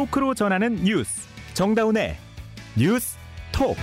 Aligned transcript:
토크로 0.00 0.32
전하는 0.32 0.76
뉴스 0.76 1.28
정다운의 1.52 2.16
뉴스 2.74 3.18
톡 3.52 3.76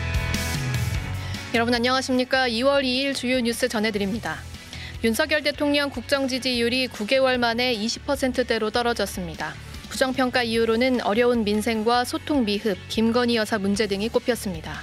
여러분 1.53 1.75
안녕하십니까? 1.75 2.49
2월 2.49 2.81
2일 2.83 3.13
주요 3.13 3.39
뉴스 3.39 3.67
전해드립니다. 3.69 4.37
윤석열 5.03 5.43
대통령 5.43 5.91
국정 5.91 6.27
지지율이 6.27 6.87
9개월 6.87 7.37
만에 7.37 7.75
20%대로 7.75 8.71
떨어졌습니다. 8.71 9.53
부정평가 9.89 10.41
이유로는 10.41 11.01
어려운 11.01 11.43
민생과 11.43 12.03
소통 12.03 12.45
미흡, 12.45 12.79
김건희 12.89 13.35
여사 13.35 13.59
문제 13.59 13.85
등이 13.85 14.09
꼽혔습니다. 14.09 14.81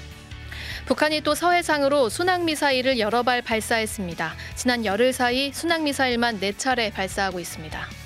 북한이 0.87 1.23
또 1.23 1.35
서해상으로 1.35 2.11
순항미사일을 2.11 3.01
여러 3.01 3.25
발 3.25 3.43
발사했습니다. 3.43 4.35
지난 4.55 4.85
열흘 4.85 5.13
사이 5.13 5.53
순항미사일만 5.53 6.39
4차례 6.39 6.93
발사하고 6.93 7.41
있습니다. 7.41 8.04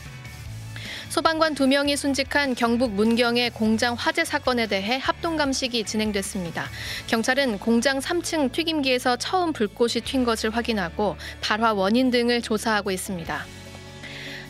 소방관 1.09 1.55
2명이 1.55 1.97
순직한 1.97 2.55
경북 2.55 2.93
문경의 2.93 3.51
공장 3.51 3.95
화재 3.95 4.27
사건에 4.27 4.67
대해 4.67 4.99
합동 5.01 5.37
감식이 5.37 5.85
진행됐습니다. 5.85 6.67
경찰은 7.07 7.59
공장 7.61 7.99
3층 7.99 8.53
튀김기에서 8.53 9.17
처음 9.17 9.55
불꽃이 9.55 9.95
튄 9.95 10.27
것을 10.27 10.51
확인하고 10.51 11.17
발화 11.41 11.73
원인 11.73 12.11
등을 12.11 12.43
조사하고 12.43 12.91
있습니다. 12.91 13.47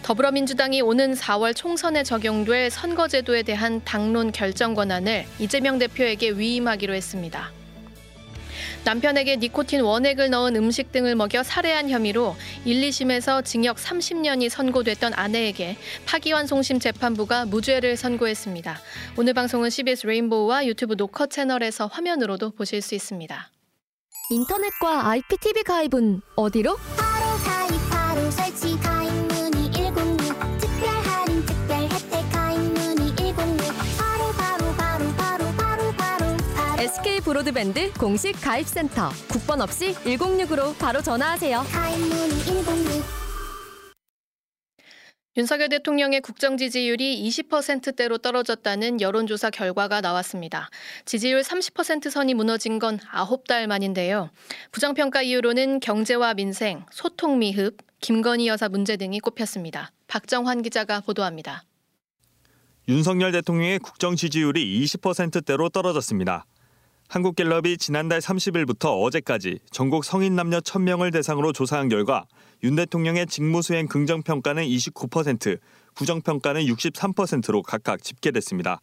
더불어민주당이 0.02 0.80
오는 0.80 1.14
4월 1.14 1.54
총선에 1.54 2.02
적용될 2.02 2.70
선거제도에 2.70 3.44
대한 3.44 3.80
당론 3.84 4.32
결정 4.32 4.74
권한을 4.74 5.26
이재명 5.38 5.78
대표에게 5.78 6.30
위임하기로 6.30 6.92
했습니다. 6.92 7.52
남편에게 8.88 9.36
니코틴 9.36 9.82
원액을 9.82 10.30
넣은 10.30 10.56
음식 10.56 10.92
등을 10.92 11.14
먹여 11.14 11.42
살해한 11.42 11.90
혐의로 11.90 12.34
1, 12.64 12.80
2심에서 12.88 13.44
징역 13.44 13.76
30년이 13.76 14.48
선고됐던 14.48 15.12
아내에게 15.14 15.76
파기환송심 16.06 16.78
재판부가 16.78 17.44
무죄를 17.44 17.98
선고했습니다. 17.98 18.80
오늘 19.18 19.34
방송은 19.34 19.68
CBS 19.68 20.06
레인보우와 20.06 20.64
유튜브 20.64 20.94
노커 20.96 21.26
채널에서 21.26 21.86
화면으로도 21.86 22.52
보실 22.52 22.80
수 22.80 22.94
있습니다. 22.94 23.50
인터넷과 24.30 25.10
IPTV 25.10 25.64
가입은 25.64 26.22
어디로? 26.36 26.78
브로드밴드 37.28 37.92
공식 37.92 38.32
가입센터 38.40 39.10
국번 39.30 39.60
없이 39.60 39.92
106으로 39.92 40.74
바로 40.78 41.02
전화하세요. 41.02 41.62
가입 41.70 41.98
문의 41.98 42.30
106 42.30 43.04
윤석열 45.36 45.68
대통령의 45.68 46.22
국정 46.22 46.56
지지율이 46.56 47.28
20%대로 47.28 48.16
떨어졌다는 48.16 49.02
여론조사 49.02 49.50
결과가 49.50 50.00
나왔습니다. 50.00 50.70
지지율 51.04 51.42
30% 51.42 52.08
선이 52.08 52.32
무너진 52.32 52.78
건 52.78 52.96
9달 52.96 53.66
만인데요. 53.66 54.30
부정평가 54.72 55.20
이유로는 55.20 55.80
경제와 55.80 56.32
민생, 56.32 56.86
소통 56.90 57.40
미흡, 57.40 57.76
김건희 58.00 58.48
여사 58.48 58.70
문제 58.70 58.96
등이 58.96 59.20
꼽혔습니다. 59.20 59.92
박정환 60.06 60.62
기자가 60.62 61.00
보도합니다. 61.00 61.64
윤석열 62.88 63.32
대통령의 63.32 63.80
국정 63.80 64.16
지지율이 64.16 64.82
20%대로 64.82 65.68
떨어졌습니다. 65.68 66.46
한국갤럽이 67.08 67.78
지난달 67.78 68.20
30일부터 68.20 69.02
어제까지 69.02 69.60
전국 69.70 70.04
성인 70.04 70.36
남녀 70.36 70.60
1000명을 70.60 71.10
대상으로 71.10 71.54
조사한 71.54 71.88
결과 71.88 72.26
윤 72.62 72.76
대통령의 72.76 73.26
직무 73.26 73.62
수행 73.62 73.88
긍정 73.88 74.22
평가는 74.22 74.62
29%, 74.62 75.58
부정 75.94 76.20
평가는 76.20 76.60
63%로 76.66 77.62
각각 77.62 78.02
집계됐습니다. 78.02 78.82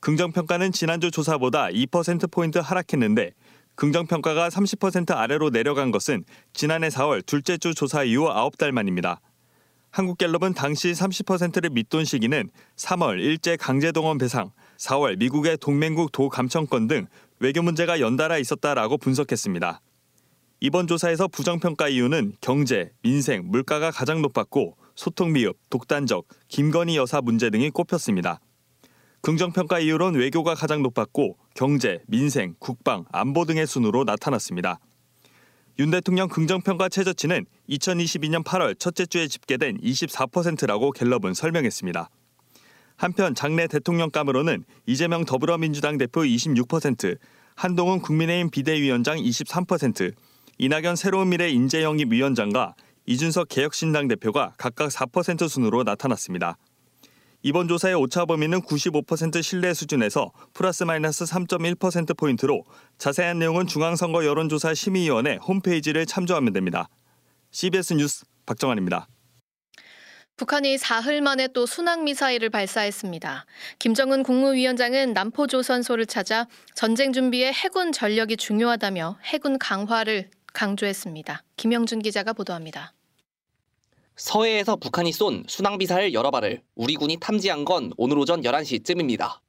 긍정 0.00 0.32
평가는 0.32 0.72
지난주 0.72 1.10
조사보다 1.10 1.66
2%포인트 1.66 2.56
하락했는데 2.56 3.32
긍정 3.74 4.06
평가가 4.06 4.48
30% 4.48 5.14
아래로 5.14 5.50
내려간 5.50 5.90
것은 5.90 6.24
지난해 6.54 6.88
4월 6.88 7.24
둘째 7.26 7.58
주 7.58 7.74
조사 7.74 8.04
이후 8.04 8.26
9달 8.30 8.72
만입니다. 8.72 9.20
한국갤럽은 9.90 10.54
당시 10.54 10.92
30%를 10.92 11.70
밑돈 11.70 12.04
시기는 12.04 12.48
3월 12.76 13.18
일제 13.18 13.56
강제동원 13.56 14.18
배상, 14.18 14.50
4월 14.78 15.18
미국의 15.18 15.58
동맹국 15.58 16.12
도감청권 16.12 16.86
등 16.86 17.06
외교 17.42 17.62
문제가 17.62 18.00
연달아 18.00 18.36
있었다라고 18.36 18.98
분석했습니다. 18.98 19.80
이번 20.60 20.86
조사에서 20.86 21.26
부정평가 21.26 21.88
이유는 21.88 22.34
경제, 22.42 22.92
민생, 23.02 23.44
물가가 23.46 23.90
가장 23.90 24.20
높았고 24.20 24.76
소통 24.94 25.32
미흡, 25.32 25.56
독단적, 25.70 26.26
김건희 26.48 26.98
여사 26.98 27.22
문제 27.22 27.48
등이 27.48 27.70
꼽혔습니다. 27.70 28.40
긍정평가 29.22 29.78
이유론 29.78 30.16
외교가 30.16 30.54
가장 30.54 30.82
높았고 30.82 31.38
경제, 31.54 32.02
민생, 32.06 32.54
국방, 32.58 33.06
안보 33.10 33.46
등의 33.46 33.66
순으로 33.66 34.04
나타났습니다. 34.04 34.78
윤 35.78 35.90
대통령 35.90 36.28
긍정평가 36.28 36.90
최저치는 36.90 37.46
2022년 37.70 38.44
8월 38.44 38.78
첫째 38.78 39.06
주에 39.06 39.28
집계된 39.28 39.78
24%라고 39.78 40.92
갤럽은 40.92 41.32
설명했습니다. 41.32 42.10
한편 43.00 43.34
장내 43.34 43.66
대통령감으로는 43.66 44.62
이재명 44.84 45.24
더불어민주당 45.24 45.96
대표 45.96 46.20
26%, 46.20 47.16
한동훈 47.56 48.02
국민의힘 48.02 48.50
비대위원장 48.50 49.16
23%, 49.16 50.12
이낙연 50.58 50.96
새로운 50.96 51.30
미래 51.30 51.48
인재영입 51.48 52.12
위원장과 52.12 52.74
이준석 53.06 53.48
개혁신당 53.48 54.06
대표가 54.08 54.52
각각 54.58 54.90
4% 54.90 55.48
순으로 55.48 55.82
나타났습니다. 55.82 56.58
이번 57.42 57.68
조사의 57.68 57.94
오차 57.94 58.26
범위는 58.26 58.60
95% 58.60 59.42
신뢰 59.42 59.72
수준에서 59.72 60.30
플러스 60.52 60.84
마이너스 60.84 61.24
3.1%포인트로 61.24 62.64
자세한 62.98 63.38
내용은 63.38 63.66
중앙선거 63.66 64.26
여론조사 64.26 64.74
심의위원회 64.74 65.36
홈페이지를 65.36 66.04
참조하면 66.04 66.52
됩니다. 66.52 66.90
CBS 67.50 67.94
뉴스 67.94 68.26
박정환입니다. 68.44 69.08
북한이 70.40 70.78
사흘 70.78 71.20
만에 71.20 71.48
또 71.48 71.66
순항 71.66 72.04
미사일을 72.04 72.48
발사했습니다. 72.48 73.44
김정은 73.78 74.22
국무위원장은 74.22 75.12
남포조선소를 75.12 76.06
찾아 76.06 76.46
전쟁 76.74 77.12
준비에 77.12 77.52
해군 77.52 77.92
전력이 77.92 78.38
중요하다며 78.38 79.18
해군 79.22 79.58
강화를 79.58 80.30
강조했습니다. 80.54 81.42
김영준 81.58 82.00
기자가 82.00 82.32
보도합니다. 82.32 82.94
서해에서 84.16 84.76
북한이 84.76 85.12
쏜 85.12 85.44
순항 85.46 85.76
미사일 85.76 86.14
여러 86.14 86.30
발을 86.30 86.62
우리 86.74 86.94
군이 86.94 87.18
탐지한 87.20 87.66
건 87.66 87.92
오늘 87.98 88.16
오전 88.16 88.40
11시쯤입니다. 88.40 89.40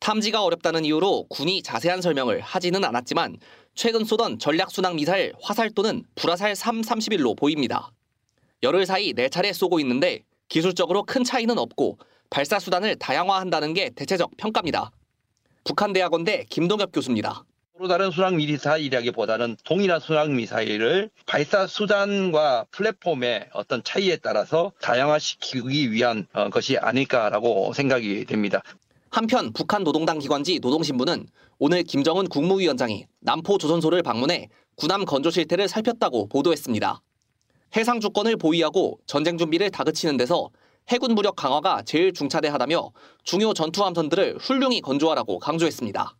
탐지가 0.00 0.44
어렵다는 0.44 0.84
이유로 0.84 1.28
군이 1.30 1.62
자세한 1.62 2.02
설명을 2.02 2.42
하지는 2.42 2.84
않았지만 2.84 3.38
최근 3.74 4.04
쏘던 4.04 4.38
전략 4.38 4.70
순항 4.70 4.96
미사일 4.96 5.32
화살도는 5.40 6.04
불화살 6.14 6.52
331로 6.52 7.38
보입니다. 7.38 7.90
열흘 8.62 8.86
사이 8.86 9.12
4차례 9.12 9.52
쏘고 9.52 9.80
있는데 9.80 10.22
기술적으로 10.48 11.02
큰 11.02 11.24
차이는 11.24 11.58
없고 11.58 11.98
발사 12.30 12.58
수단을 12.58 12.96
다양화한다는 12.96 13.74
게 13.74 13.90
대체적 13.90 14.36
평가입니다. 14.36 14.90
북한 15.64 15.92
대학원대 15.92 16.44
김동엽 16.48 16.90
교수입니다. 16.92 17.44
서로 17.76 17.88
다른 17.88 18.10
순항 18.10 18.36
미사일이라기보다는 18.36 19.58
동일한 19.64 20.00
순항 20.00 20.34
미사일을 20.34 21.10
발사 21.26 21.66
수단과 21.66 22.64
플랫폼의 22.70 23.50
어떤 23.52 23.84
차이에 23.84 24.16
따라서 24.16 24.72
다양화시키기 24.80 25.92
위한 25.92 26.26
어, 26.32 26.48
것이 26.48 26.78
아닐까라고 26.78 27.74
생각이 27.74 28.24
됩니다. 28.24 28.62
한편 29.10 29.52
북한 29.52 29.84
노동당 29.84 30.18
기관지 30.18 30.58
노동신문은 30.60 31.26
오늘 31.58 31.82
김정은 31.82 32.28
국무위원장이 32.28 33.06
남포 33.20 33.58
조선소를 33.58 34.02
방문해 34.02 34.48
군함 34.76 35.04
건조 35.04 35.30
실태를 35.30 35.68
살폈다고 35.68 36.28
보도했습니다. 36.28 37.02
해상 37.76 38.00
주권을 38.00 38.38
보위하고 38.38 38.98
전쟁 39.06 39.36
준비를 39.36 39.70
다그치는 39.70 40.16
데서 40.16 40.48
해군 40.88 41.14
무력 41.14 41.36
강화가 41.36 41.82
제일 41.82 42.14
중차대하다며 42.14 42.90
중요 43.22 43.52
전투함선들을 43.52 44.38
훌륭히 44.40 44.80
건조하라고 44.80 45.38
강조했습니다. 45.38 46.16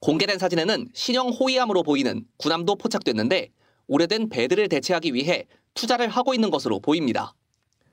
공개된 0.00 0.38
사진에는 0.38 0.88
신형 0.94 1.28
호위함으로 1.28 1.84
보이는 1.84 2.24
군함도 2.38 2.74
포착됐는데 2.76 3.50
오래된 3.86 4.28
배들을 4.28 4.68
대체하기 4.68 5.14
위해 5.14 5.46
투자를 5.74 6.08
하고 6.08 6.34
있는 6.34 6.50
것으로 6.50 6.80
보입니다. 6.80 7.32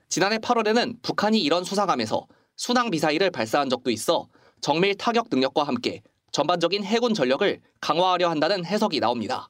지난해 0.08 0.38
8월에는 0.38 1.00
북한이 1.02 1.40
이런 1.40 1.62
수상함에서 1.62 2.26
순항 2.56 2.90
미사일을 2.90 3.30
발사한 3.30 3.70
적도 3.70 3.90
있어 3.92 4.26
정밀 4.60 4.96
타격 4.96 5.28
능력과 5.30 5.62
함께 5.62 6.02
전반적인 6.32 6.82
해군 6.82 7.14
전력을 7.14 7.60
강화하려 7.80 8.28
한다는 8.28 8.64
해석이 8.64 8.98
나옵니다. 8.98 9.48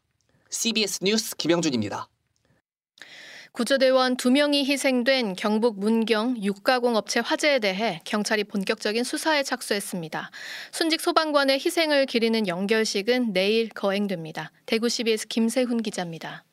CBS 0.51 1.01
뉴스 1.03 1.37
김영준입니다. 1.37 2.09
구조대원 3.57 4.19
2명이 4.19 4.67
희생된 4.67 5.33
경북 5.33 5.81
문경 5.81 6.37
육가공 6.43 6.95
업체 6.95 7.21
화재에 7.21 7.59
대해 7.59 8.03
경찰이 8.05 8.45
본격적인 8.45 9.03
수사에 9.03 9.43
착수했습니다. 9.43 10.31
순직 10.73 11.01
소방관의 11.01 11.59
희생을 11.65 12.05
기리는 12.05 12.47
연결식은 12.47 13.33
내일 13.33 13.71
거행됩니다. 13.71 14.53
대구 14.67 14.91
CBS 14.91 15.29
김세훈 15.29 15.81
기자입니다. 15.81 16.45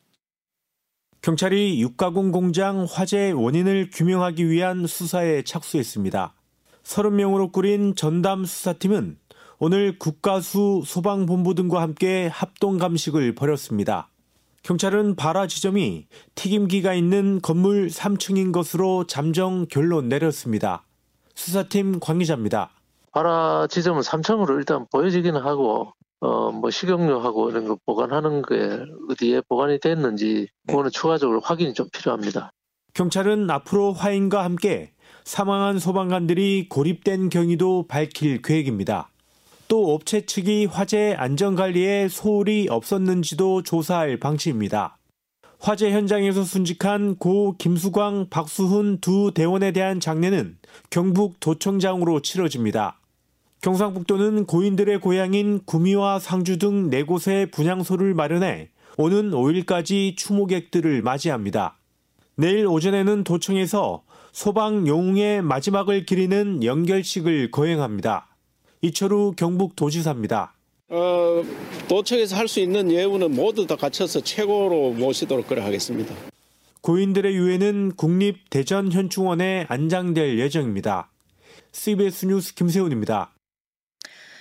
경찰이 1.20 1.78
육가공 1.82 2.32
공장 2.32 2.86
화재 2.88 3.32
원인을 3.32 3.90
규명하기 3.92 4.48
위한 4.48 4.86
수사에 4.86 5.42
착수했습니다. 5.42 6.34
30명으로 6.84 7.52
꾸린 7.52 7.94
전담 7.96 8.46
수사팀은 8.46 9.18
오늘 9.58 9.98
국가수 9.98 10.84
소방본부 10.86 11.54
등과 11.54 11.82
함께 11.82 12.30
합동 12.32 12.78
감식을 12.78 13.34
벌였습니다. 13.34 14.08
경찰은 14.64 15.16
발화 15.16 15.46
지점이 15.46 16.06
튀김기가 16.34 16.94
있는 16.94 17.38
건물 17.42 17.88
3층인 17.88 18.50
것으로 18.50 19.06
잠정 19.06 19.66
결론 19.66 20.08
내렸습니다. 20.08 20.86
수사팀 21.34 22.00
관계자입니다. 22.00 22.70
발화 23.12 23.66
지점은 23.68 24.00
3층으로 24.00 24.56
일단 24.56 24.86
보여지기는 24.90 25.38
하고 25.38 25.92
어, 26.20 26.50
뭐 26.50 26.70
식용유하고 26.70 27.50
이런 27.50 27.68
거 27.68 27.76
보관하는 27.84 28.40
게 28.40 28.86
어디에 29.10 29.42
보관이 29.46 29.78
됐는지 29.80 30.48
그거는 30.66 30.90
추가적으로 30.90 31.40
확인이 31.40 31.74
좀 31.74 31.86
필요합니다. 31.92 32.50
경찰은 32.94 33.50
앞으로 33.50 33.92
화인과 33.92 34.44
함께 34.44 34.92
사망한 35.24 35.78
소방관들이 35.78 36.70
고립된 36.70 37.28
경위도 37.28 37.86
밝힐 37.86 38.40
계획입니다. 38.40 39.10
또 39.68 39.94
업체 39.94 40.26
측이 40.26 40.66
화재 40.66 41.14
안전관리에 41.18 42.08
소홀히 42.08 42.68
없었는지도 42.68 43.62
조사할 43.62 44.18
방침입니다. 44.18 44.98
화재 45.58 45.90
현장에서 45.90 46.44
순직한 46.44 47.16
고 47.16 47.56
김수광, 47.56 48.26
박수훈 48.28 48.98
두 49.00 49.32
대원에 49.34 49.72
대한 49.72 49.98
장례는 49.98 50.58
경북 50.90 51.40
도청장으로 51.40 52.20
치러집니다. 52.20 53.00
경상북도는 53.62 54.44
고인들의 54.44 55.00
고향인 55.00 55.60
구미와 55.64 56.18
상주 56.18 56.58
등네 56.58 57.04
곳에 57.04 57.46
분향소를 57.50 58.12
마련해 58.12 58.68
오는 58.98 59.30
5일까지 59.30 60.18
추모객들을 60.18 61.00
맞이합니다. 61.00 61.78
내일 62.36 62.66
오전에는 62.66 63.24
도청에서 63.24 64.02
소방 64.32 64.86
영웅의 64.86 65.40
마지막을 65.42 66.04
기리는 66.04 66.62
연결식을 66.62 67.50
거행합니다. 67.52 68.33
이철우 68.84 69.32
경북도지사입니다. 69.36 70.52
어, 70.90 71.42
도청에서 71.88 72.36
할 72.36 72.46
수 72.46 72.60
있는 72.60 72.90
예우는 72.92 73.30
모두 73.34 73.66
다 73.66 73.76
갖춰서 73.76 74.20
최고로 74.20 74.92
모시도록 74.92 75.48
그래 75.48 75.62
하겠습니다. 75.62 76.14
고인들의 76.82 77.34
유해는 77.34 77.92
국립대전현충원에 77.96 79.64
안장될 79.70 80.38
예정입니다. 80.38 81.10
CBS 81.72 82.26
뉴스 82.26 82.54
김세훈입니다. 82.54 83.33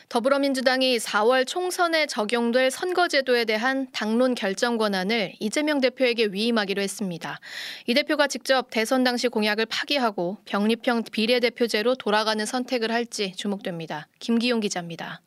더불어민주당이 0.09 0.97
4월 0.97 1.47
총선에 1.47 2.05
적용될 2.05 2.71
선거제도에 2.71 3.45
대한 3.45 3.87
당론 3.91 4.35
결정 4.35 4.77
권한을 4.77 5.33
이재명 5.39 5.81
대표에게 5.81 6.27
위임하기로 6.31 6.81
했습니다. 6.81 7.39
이 7.87 7.93
대표가 7.93 8.27
직접 8.27 8.67
대선 8.69 9.03
당시 9.03 9.27
공약을 9.27 9.65
파기하고 9.65 10.37
병립형 10.45 11.03
비례대표제로 11.11 11.95
돌아가는 11.95 12.45
선택을 12.45 12.91
할지 12.91 13.33
주목됩니다. 13.35 14.07
김기용 14.19 14.59
기자입니다. 14.59 15.21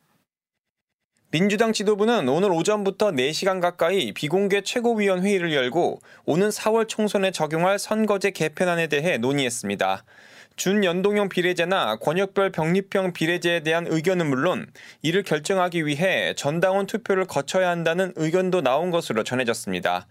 민주당 1.29 1.73
지도부는 1.73 2.29
오늘 2.29 2.51
오전부터 2.51 3.11
4시간 3.11 3.59
가까이 3.59 4.13
비공개 4.13 4.61
최고위원 4.61 5.23
회의를 5.23 5.53
열고 5.53 5.99
오는 6.25 6.47
4월 6.47 6.87
총선에 6.87 7.31
적용할 7.31 7.79
선거제 7.79 8.31
개편안에 8.31 8.87
대해 8.87 9.17
논의했습니다. 9.17 10.05
준연동형 10.57 11.29
비례제나 11.29 11.97
권역별 11.97 12.51
병립형 12.51 13.13
비례제에 13.13 13.61
대한 13.61 13.85
의견은 13.87 14.27
물론 14.27 14.65
이를 15.03 15.21
결정하기 15.21 15.85
위해 15.85 16.33
전당원 16.35 16.87
투표를 16.87 17.25
거쳐야 17.25 17.69
한다는 17.69 18.11
의견도 18.15 18.61
나온 18.61 18.89
것으로 18.89 19.23
전해졌습니다. 19.23 20.07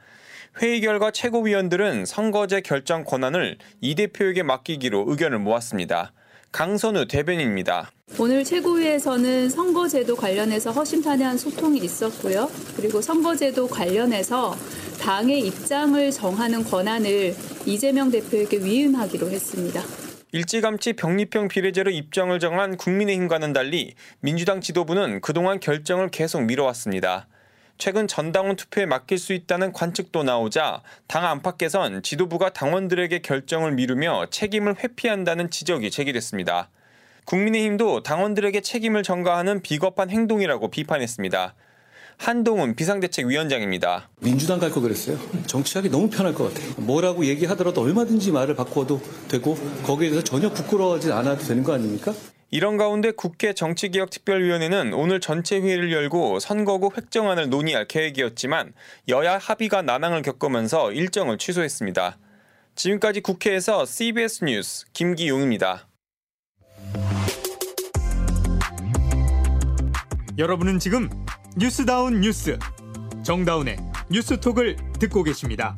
회의 0.63 0.81
결과 0.81 1.11
최고위원들은 1.11 2.07
선거제 2.07 2.61
결정 2.63 3.05
권한을 3.05 3.59
이 3.81 3.95
대표에게 3.97 4.45
맡기기로 4.45 5.05
의견을 5.09 5.41
모았습니다. 5.41 6.13
강선우 6.53 7.09
대변인입니다. 7.09 7.91
오늘 8.19 8.45
최고위에서는 8.45 9.51
선거제도 9.51 10.15
관련해서 10.15 10.71
허심탄회한 10.71 11.37
소통이 11.37 11.81
있었고요. 11.81 12.49
그리고 12.77 13.03
선거제도 13.03 13.67
관련해서 13.67 14.57
당의 15.01 15.41
입장을 15.41 16.11
정하는 16.13 16.63
권한을 16.65 17.35
이재명 17.67 18.11
대표에게 18.11 18.59
위임하기로 18.59 19.29
했습니다. 19.29 20.06
일찌감치 20.37 20.93
병립형 20.93 21.49
비례제로 21.49 21.91
입장을 21.91 22.39
정한 22.41 22.77
국민의힘과는 22.77 23.55
달리 23.55 23.95
민주당 24.21 24.61
지도부는 24.61 25.23
그동안 25.23 25.61
결정을 25.61 26.11
계속 26.11 26.43
미뤄왔습니다. 26.43 27.27
최근 27.79 28.07
전당원 28.07 28.57
투표에 28.57 28.85
맡길 28.85 29.17
수 29.17 29.33
있다는 29.33 29.73
관측도 29.73 30.25
나오자 30.25 30.83
당 31.07 31.25
안팎에선 31.25 32.03
지도부가 32.03 32.51
당원들에게 32.51 33.21
결정을 33.21 33.73
미루며 33.73 34.27
책임을 34.27 34.77
회피한다는 34.85 35.49
지적이 35.49 35.91
제기됐습니다. 35.91 36.69
국민의힘도 37.25 38.03
당원들에게 38.03 38.61
책임을 38.61 39.05
전가하는 39.05 39.63
비겁한 39.63 40.11
행동이라고 40.11 40.69
비판했습니다. 40.69 41.55
한동훈 42.19 42.75
비상대책위원장입니다. 42.75 44.09
민주당 44.21 44.59
갈 44.59 44.71
거 44.71 44.81
그랬어요. 44.81 45.19
정치하기 45.47 45.91
너무 45.91 46.11
편할 46.11 46.35
것 46.35 46.53
같아요. 46.53 46.73
뭐라고 46.79 47.25
얘기하더라도 47.27 47.83
얼마든지 47.83 48.33
말을 48.33 48.55
바꿔도 48.57 49.01
되고 49.29 49.55
거기에 49.85 50.11
대해서 50.11 50.25
전혀 50.25 50.51
부끄러워하지 50.53 51.13
않아도 51.13 51.43
되는 51.45 51.63
거 51.63 51.73
아닙니까? 51.75 52.13
이런 52.51 52.77
가운데 52.77 53.11
국회 53.11 53.53
정치개혁특별위원회는 53.53 54.93
오늘 54.95 55.21
전체 55.21 55.59
회의를 55.61 55.93
열고 55.93 56.39
선거구 56.41 56.91
획정안을 56.97 57.51
논의할 57.51 57.87
계획이었지만 57.87 58.73
여야 59.09 59.37
합의가 59.39 59.83
난항을 59.83 60.23
겪으면서 60.23 60.93
일정을 60.93 61.39
취소했습니다. 61.39 62.19
지금까지 62.77 63.21
국회에서 63.21 63.85
CBS 63.85 64.45
뉴스 64.45 64.85
김기용입니다. 64.93 65.89
여러분은 70.39 70.79
지금 70.79 71.09
뉴스다운 71.59 72.21
뉴스 72.21 72.59
정다운의 73.23 73.79
뉴스톡을 74.11 74.77
듣고 75.01 75.23
계십니다. 75.23 75.75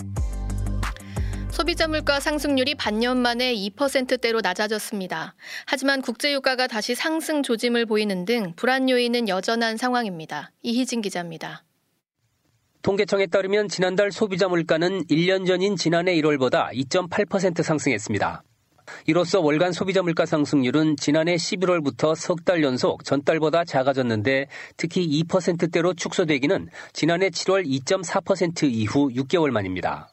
소비자 1.53 1.87
물가 1.87 2.19
상승률이 2.19 2.75
반년 2.75 3.23
만에 3.23 3.55
2%대로 3.55 4.41
낮아졌습니다. 4.41 5.37
하지만 5.67 6.03
국제유가가 6.03 6.67
다시 6.67 6.97
상승 6.97 7.45
조짐을 7.45 7.87
보이는 7.87 8.25
등 8.25 8.55
불안 8.57 8.91
요인은 8.91 9.29
여전한 9.29 9.77
상황입니다. 9.77 10.51
이희진 10.63 11.01
기자입니다. 11.01 11.65
통계청에 12.83 13.27
따르면 13.27 13.69
지난달 13.69 14.11
소비자 14.11 14.49
물가는 14.49 15.05
1년 15.05 15.47
전인 15.47 15.77
지난해 15.77 16.13
1월보다 16.17 16.73
2.8% 16.73 17.63
상승했습니다. 17.63 18.43
이로써 19.07 19.41
월간 19.41 19.73
소비자 19.73 20.03
물가 20.03 20.27
상승률은 20.27 20.97
지난해 20.97 21.37
11월부터 21.37 22.15
석 22.15 22.39
달 22.45 22.63
연속 22.63 23.05
전달보다 23.05 23.65
작아졌는데 23.65 24.47
특히 24.77 25.07
2%대로 25.25 25.93
축소되기는 25.93 26.69
지난해 26.95 27.29
7월 27.29 27.67
2.4% 27.67 28.71
이후 28.71 29.11
6개월 29.11 29.51
만입니다. 29.51 30.09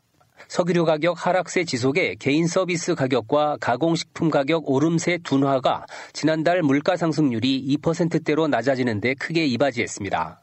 석유류 0.48 0.86
가격 0.86 1.26
하락세 1.26 1.64
지속에 1.64 2.16
개인 2.20 2.46
서비스 2.48 2.94
가격과 2.94 3.58
가공식품 3.62 4.30
가격 4.30 4.70
오름세 4.70 5.20
둔화가 5.24 5.86
지난달 6.14 6.62
물가 6.62 6.98
상승률이 6.98 7.78
2%대로 7.78 8.48
낮아지는데 8.48 9.16
크게 9.16 9.46
이바지했습니다. 9.46 10.42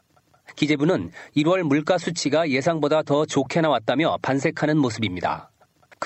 기재부는 0.55 1.11
1월 1.37 1.63
물가 1.63 1.97
수치가 1.97 2.49
예상보다 2.49 3.03
더 3.03 3.25
좋게 3.25 3.61
나왔다며 3.61 4.17
반색하는 4.21 4.77
모습입니다. 4.77 5.52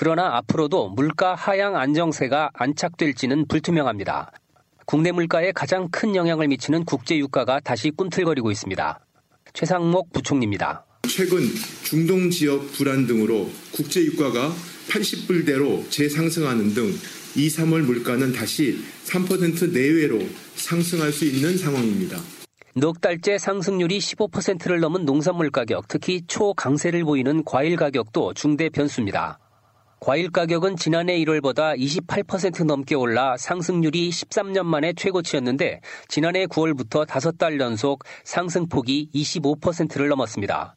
그러나 0.00 0.36
앞으로도 0.36 0.90
물가 0.90 1.34
하향 1.34 1.74
안정세가 1.74 2.50
안착될지는 2.54 3.48
불투명합니다. 3.48 4.30
국내 4.86 5.10
물가에 5.10 5.50
가장 5.50 5.88
큰 5.90 6.14
영향을 6.14 6.46
미치는 6.46 6.84
국제 6.84 7.18
유가가 7.18 7.58
다시 7.58 7.90
꿈틀거리고 7.90 8.52
있습니다. 8.52 9.00
최상목 9.54 10.12
부총리입니다. 10.12 10.86
최근 11.08 11.40
중동 11.82 12.30
지역 12.30 12.70
불안 12.74 13.08
등으로 13.08 13.50
국제 13.72 14.04
유가가 14.04 14.52
80불대로 14.88 15.90
재상승하는 15.90 16.74
등 16.74 16.92
2, 17.34 17.48
3월 17.48 17.80
물가는 17.80 18.32
다시 18.32 18.78
3% 19.04 19.72
내외로 19.72 20.20
상승할 20.54 21.10
수 21.10 21.24
있는 21.24 21.58
상황입니다. 21.58 22.20
넉 22.76 23.00
달째 23.00 23.36
상승률이 23.36 23.98
15%를 23.98 24.78
넘은 24.78 25.04
농산물 25.04 25.50
가격, 25.50 25.88
특히 25.88 26.22
초강세를 26.28 27.02
보이는 27.02 27.42
과일 27.42 27.74
가격도 27.74 28.34
중대 28.34 28.68
변수입니다. 28.68 29.40
과일 30.00 30.30
가격은 30.30 30.76
지난해 30.76 31.18
1월보다 31.18 31.76
28% 31.76 32.64
넘게 32.64 32.94
올라 32.94 33.36
상승률이 33.36 34.10
13년 34.10 34.62
만에 34.64 34.92
최고치였는데 34.92 35.80
지난해 36.06 36.46
9월부터 36.46 37.06
5달 37.06 37.60
연속 37.60 38.04
상승폭이 38.24 39.10
25%를 39.12 40.08
넘었습니다. 40.08 40.76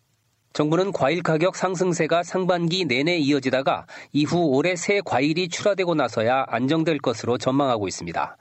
정부는 0.54 0.92
과일 0.92 1.22
가격 1.22 1.56
상승세가 1.56 2.24
상반기 2.24 2.86
내내 2.86 3.18
이어지다가 3.18 3.86
이후 4.12 4.48
올해 4.48 4.76
새 4.76 5.02
과일이 5.06 5.48
출하되고 5.48 5.96
나서야 5.96 6.46
안정될 6.48 6.98
것으로 6.98 7.38
전망하고 7.38 7.88
있습니다. 7.88 8.38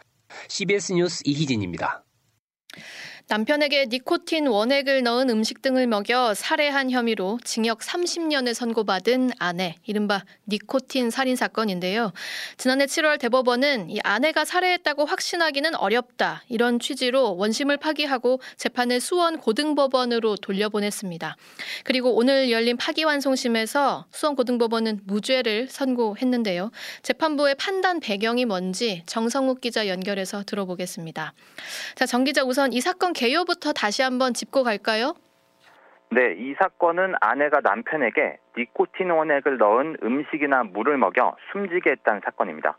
CBS 0.48 0.94
뉴스 0.94 1.22
이희진입니다. 1.24 2.04
남편에게 3.30 3.86
니코틴 3.90 4.48
원액을 4.48 5.04
넣은 5.04 5.30
음식 5.30 5.62
등을 5.62 5.86
먹여 5.86 6.34
살해한 6.34 6.90
혐의로 6.90 7.38
징역 7.44 7.78
30년을 7.78 8.54
선고받은 8.54 9.30
아내, 9.38 9.76
이른바 9.86 10.24
니코틴 10.48 11.10
살인 11.10 11.36
사건인데요. 11.36 12.12
지난해 12.56 12.86
7월 12.86 13.20
대법원은 13.20 13.88
이 13.88 14.00
아내가 14.02 14.44
살해했다고 14.44 15.04
확신하기는 15.04 15.76
어렵다. 15.76 16.42
이런 16.48 16.80
취지로 16.80 17.36
원심을 17.36 17.76
파기하고 17.76 18.40
재판을 18.56 18.98
수원 18.98 19.38
고등법원으로 19.38 20.34
돌려보냈습니다. 20.34 21.36
그리고 21.84 22.16
오늘 22.16 22.50
열린 22.50 22.76
파기환송심에서 22.76 24.06
수원 24.10 24.34
고등법원은 24.34 25.02
무죄를 25.04 25.68
선고했는데요. 25.70 26.72
재판부의 27.02 27.54
판단 27.54 28.00
배경이 28.00 28.44
뭔지 28.44 29.04
정성욱 29.06 29.60
기자 29.60 29.86
연결해서 29.86 30.42
들어보겠습니다. 30.44 31.32
자, 31.94 32.06
정 32.06 32.24
기자 32.24 32.42
우선 32.42 32.72
이 32.72 32.80
사건 32.80 33.12
개요부터 33.20 33.74
다시 33.74 34.00
한번 34.00 34.32
짚고 34.32 34.62
갈까요? 34.62 35.12
네, 36.10 36.34
이 36.38 36.54
사건은 36.54 37.12
아내가 37.20 37.60
남편에게 37.60 38.38
니코틴 38.56 39.10
원액을 39.10 39.58
넣은 39.58 39.98
음식이나 40.02 40.64
물을 40.64 40.96
먹여 40.96 41.36
숨지게 41.52 41.90
했다는 41.90 42.22
사건입니다. 42.24 42.78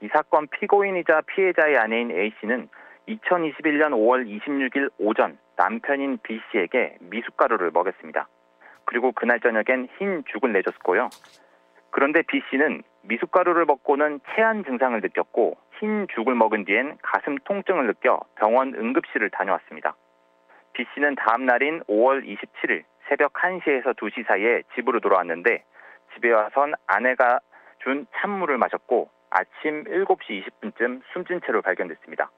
이 0.00 0.08
사건 0.14 0.46
피고인이자 0.46 1.22
피해자의 1.22 1.76
아내인 1.76 2.12
A씨는 2.12 2.68
2021년 3.08 3.90
5월 3.90 4.24
26일 4.28 4.90
오전 4.98 5.38
남편인 5.56 6.20
B씨에게 6.22 6.98
미숫가루를 7.00 7.72
먹였습니다. 7.72 8.28
그리고 8.84 9.10
그날 9.10 9.40
저녁엔 9.40 9.88
흰 9.98 10.22
죽을 10.30 10.52
내줬고요. 10.52 11.10
그런데 11.90 12.22
B씨는 12.22 12.82
미숫가루를 13.02 13.64
먹고는 13.66 14.20
체한 14.34 14.64
증상을 14.64 15.00
느꼈고 15.00 15.56
흰 15.78 16.06
죽을 16.14 16.34
먹은 16.34 16.64
뒤엔 16.64 16.98
가슴 17.02 17.36
통증을 17.38 17.86
느껴 17.86 18.20
병원 18.36 18.74
응급실을 18.74 19.30
다녀왔습니다. 19.30 19.96
B 20.72 20.86
씨는 20.94 21.16
다음 21.16 21.46
날인 21.46 21.82
5월 21.84 22.24
27일 22.24 22.84
새벽 23.08 23.32
1시에서 23.32 23.96
2시 23.96 24.26
사이에 24.26 24.62
집으로 24.74 25.00
돌아왔는데 25.00 25.64
집에 26.14 26.30
와선 26.30 26.74
아내가 26.86 27.40
준 27.82 28.06
찬물을 28.16 28.56
마셨고 28.58 29.10
아침 29.30 29.84
7시 29.84 30.44
20분쯤 30.44 31.02
숨진 31.12 31.40
채로 31.44 31.62
발견됐습니다. 31.62 32.30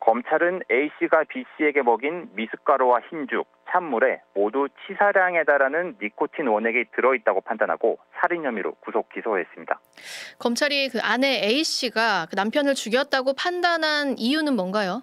검찰은 0.00 0.62
A 0.70 0.90
씨가 0.98 1.24
B 1.28 1.44
씨에게 1.56 1.82
먹인 1.82 2.28
미숫가루와 2.34 3.00
흰죽, 3.10 3.46
찬물에 3.70 4.20
모두 4.34 4.68
치사량에 4.86 5.44
달하는 5.44 5.96
니코틴 6.00 6.46
원액이 6.46 6.86
들어있다고 6.94 7.40
판단하고 7.40 7.98
살인 8.20 8.44
혐의로 8.44 8.74
구속 8.80 9.08
기소했습니다. 9.08 9.80
검찰이 10.38 10.90
그 10.90 10.98
아내 11.02 11.40
A 11.42 11.64
씨가 11.64 12.26
그 12.30 12.36
남편을 12.36 12.74
죽였다고 12.74 13.34
판단한 13.34 14.16
이유는 14.18 14.54
뭔가요? 14.54 15.02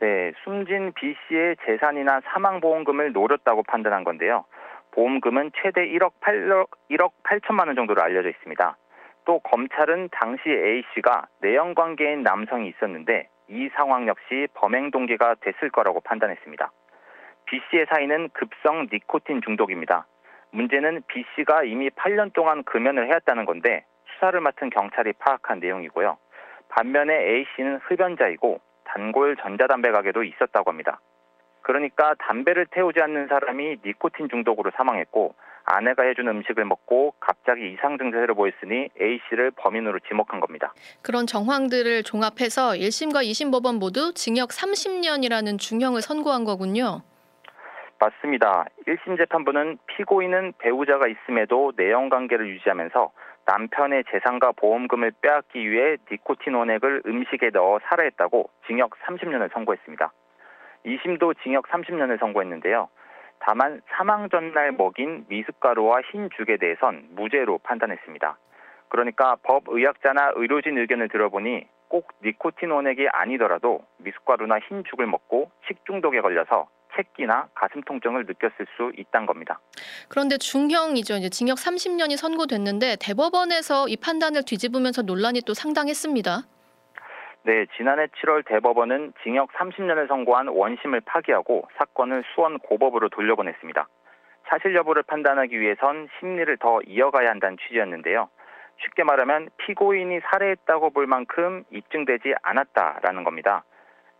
네, 0.00 0.32
숨진 0.44 0.92
B 0.92 1.14
씨의 1.26 1.56
재산이나 1.66 2.20
사망보험금을 2.32 3.12
노렸다고 3.12 3.64
판단한 3.64 4.04
건데요. 4.04 4.44
보험금은 4.92 5.50
최대 5.60 5.86
1억 5.86 6.12
8억, 6.20 6.68
1억 6.90 7.10
8천만 7.24 7.66
원 7.66 7.74
정도로 7.74 8.00
알려져 8.00 8.28
있습니다. 8.28 8.76
또 9.24 9.40
검찰은 9.40 10.08
당시 10.12 10.48
A 10.48 10.82
씨가 10.94 11.26
내연 11.40 11.74
관계인 11.74 12.22
남성이 12.22 12.68
있었는데 12.68 13.28
이 13.48 13.68
상황 13.74 14.06
역시 14.06 14.48
범행 14.54 14.90
동기가 14.90 15.36
됐을 15.40 15.70
거라고 15.70 16.00
판단했습니다. 16.00 16.70
B 17.46 17.60
씨의 17.70 17.86
사인은 17.88 18.30
급성 18.34 18.88
니코틴 18.92 19.40
중독입니다. 19.42 20.06
문제는 20.50 21.02
B 21.06 21.24
씨가 21.34 21.64
이미 21.64 21.88
8년 21.90 22.32
동안 22.32 22.62
금연을 22.64 23.08
해왔다는 23.08 23.44
건데 23.46 23.84
수사를 24.14 24.38
맡은 24.40 24.70
경찰이 24.70 25.14
파악한 25.14 25.60
내용이고요. 25.60 26.18
반면에 26.68 27.14
A 27.14 27.46
씨는 27.56 27.78
흡연자이고 27.84 28.60
단골 28.84 29.36
전자담배 29.36 29.90
가게도 29.90 30.24
있었다고 30.24 30.70
합니다. 30.70 31.00
그러니까 31.62 32.14
담배를 32.18 32.66
태우지 32.70 33.00
않는 33.00 33.28
사람이 33.28 33.78
니코틴 33.84 34.28
중독으로 34.28 34.70
사망했고 34.76 35.34
아내가 35.70 36.04
해준 36.04 36.28
음식을 36.28 36.64
먹고 36.64 37.14
갑자기 37.20 37.70
이상 37.72 37.98
증세를 37.98 38.34
보였으니 38.34 38.88
A 39.00 39.20
씨를 39.28 39.50
범인으로 39.50 39.98
지목한 40.08 40.40
겁니다. 40.40 40.72
그런 41.02 41.26
정황들을 41.26 42.04
종합해서 42.04 42.70
1심과 42.70 43.22
2심 43.28 43.52
법원 43.52 43.76
모두 43.76 44.14
징역 44.14 44.48
30년이라는 44.48 45.58
중형을 45.58 46.00
선고한 46.00 46.44
거군요. 46.44 47.02
맞습니다. 48.00 48.64
1심 48.86 49.18
재판부는 49.18 49.78
피고인은 49.86 50.54
배우자가 50.58 51.06
있음에도 51.08 51.72
내연 51.76 52.08
관계를 52.08 52.48
유지하면서 52.48 53.10
남편의 53.44 54.04
재산과 54.10 54.52
보험금을 54.52 55.12
빼앗기 55.20 55.70
위해 55.70 55.96
니코틴 56.10 56.54
원액을 56.54 57.02
음식에 57.06 57.50
넣어 57.50 57.80
살해했다고 57.88 58.50
징역 58.66 58.92
30년을 59.00 59.52
선고했습니다. 59.52 60.12
2심도 60.86 61.34
징역 61.42 61.66
30년을 61.68 62.20
선고했는데요. 62.20 62.88
다만 63.40 63.80
사망 63.96 64.28
전날 64.28 64.72
먹인 64.72 65.24
미숫가루와 65.28 66.00
흰 66.12 66.28
죽에 66.36 66.56
대해선 66.56 67.08
무죄로 67.10 67.58
판단했습니다. 67.58 68.38
그러니까 68.88 69.36
법 69.42 69.64
의학자나 69.68 70.32
의료진 70.34 70.78
의견을 70.78 71.08
들어보니 71.08 71.66
꼭 71.88 72.08
니코틴 72.24 72.70
원액이 72.70 73.08
아니더라도 73.12 73.82
미숫가루나 73.98 74.58
흰 74.68 74.84
죽을 74.84 75.06
먹고 75.06 75.50
식중독에 75.66 76.20
걸려서 76.20 76.68
체기나 76.96 77.48
가슴 77.54 77.82
통증을 77.82 78.26
느꼈을 78.26 78.66
수 78.76 78.92
있다는 78.96 79.26
겁니다. 79.26 79.60
그런데 80.08 80.36
중형이죠. 80.36 81.14
이제 81.14 81.28
징역 81.28 81.56
30년이 81.58 82.16
선고됐는데 82.16 82.96
대법원에서 83.00 83.88
이 83.88 83.96
판단을 83.96 84.42
뒤집으면서 84.44 85.02
논란이 85.02 85.42
또 85.46 85.54
상당했습니다. 85.54 86.42
네, 87.48 87.64
지난해 87.78 88.08
7월 88.08 88.44
대법원은 88.44 89.14
징역 89.22 89.50
30년을 89.52 90.06
선고한 90.06 90.48
원심을 90.48 91.00
파기하고 91.00 91.66
사건을 91.78 92.22
수원 92.34 92.58
고법으로 92.58 93.08
돌려보냈습니다. 93.08 93.88
사실 94.50 94.74
여부를 94.74 95.02
판단하기 95.04 95.58
위해선 95.58 96.10
심리를 96.18 96.54
더 96.58 96.82
이어가야 96.82 97.30
한다는 97.30 97.56
취지였는데요. 97.56 98.28
쉽게 98.82 99.02
말하면 99.02 99.48
피고인이 99.56 100.20
살해했다고 100.30 100.90
볼 100.90 101.06
만큼 101.06 101.64
입증되지 101.70 102.34
않았다라는 102.42 103.24
겁니다. 103.24 103.64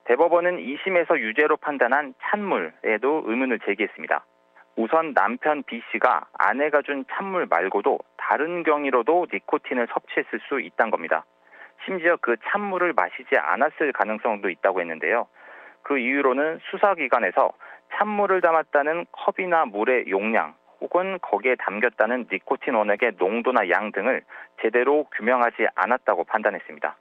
대법원은 0.04 0.56
2심에서 0.56 1.18
유죄로 1.18 1.58
판단한 1.58 2.14
찬물에도 2.23 3.25
의문을 3.26 3.58
제기했습니다. 3.66 4.25
우선 4.76 5.12
남편 5.12 5.64
B 5.64 5.82
씨가 5.92 6.28
아내가 6.32 6.80
준 6.80 7.04
찬물 7.11 7.44
말고도 7.44 7.99
다른 8.16 8.62
경위로도 8.62 9.26
니코틴을 9.30 9.88
섭취했을 9.92 10.40
수 10.49 10.61
있다는 10.61 10.90
겁니다. 10.90 11.26
심지어 11.88 12.18
그 12.21 12.37
찬물을 12.49 12.92
마시지 12.92 13.37
않았을 13.37 13.92
가능성도 13.92 14.50
있다고 14.50 14.80
했는데요. 14.80 15.26
그 15.83 15.99
이유로는 15.99 16.61
수사기관에서 16.71 17.52
찬물을 17.95 18.42
담았다는 18.42 19.07
컵이나 19.11 19.64
물의 19.64 20.11
용량 20.11 20.54
혹은 20.80 21.18
거기에 21.23 21.57
담겼다는 21.57 22.26
니코틴 22.30 22.75
원액의 22.75 23.12
농도나 23.18 23.71
양 23.71 23.90
등을 23.90 24.23
제대로 24.61 25.04
규명하지 25.16 25.66
않았다고 25.75 26.25
판단했습니다. 26.25 26.97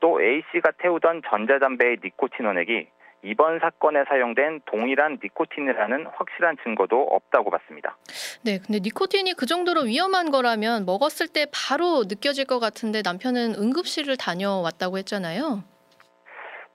또 0.00 0.20
A씨가 0.22 0.72
태우던 0.78 1.22
전자담배의 1.26 1.98
니코틴 2.04 2.46
원액이 2.46 2.86
이번 3.22 3.58
사건에 3.58 4.04
사용된 4.08 4.60
동일한 4.66 5.18
니코틴이라는 5.22 6.06
확실한 6.06 6.56
증거도 6.62 7.02
없다고 7.02 7.50
봤습니다. 7.50 7.96
네, 8.44 8.58
근데 8.58 8.78
니코틴이 8.80 9.34
그 9.34 9.46
정도로 9.46 9.82
위험한 9.82 10.30
거라면 10.30 10.86
먹었을 10.86 11.28
때 11.28 11.46
바로 11.52 12.04
느껴질 12.04 12.46
것 12.46 12.58
같은데 12.60 13.02
남편은 13.04 13.54
응급실을 13.58 14.16
다녀왔다고 14.16 14.98
했잖아요. 14.98 15.64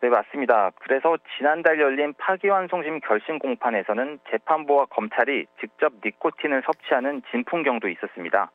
네, 0.01 0.09
맞습니다. 0.09 0.71
그래서 0.81 1.17
지난달 1.37 1.79
열린 1.79 2.13
파기환송심 2.17 2.99
결심 2.99 3.39
공판에서는 3.39 4.19
재판부와 4.31 4.87
검찰이 4.87 5.45
직접 5.61 5.93
니코틴을 6.03 6.63
섭취하는 6.65 7.21
진풍경도 7.31 7.87
있었습니다. 7.87 8.51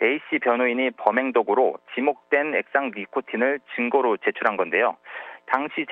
A씨 0.00 0.38
변호인이 0.40 0.92
범행 0.92 1.32
도구로 1.32 1.78
지목된 1.94 2.54
액상 2.54 2.92
니코틴을 2.94 3.58
증거로 3.74 4.18
제출한 4.18 4.56
건데요. 4.56 4.96
당시 5.46 5.86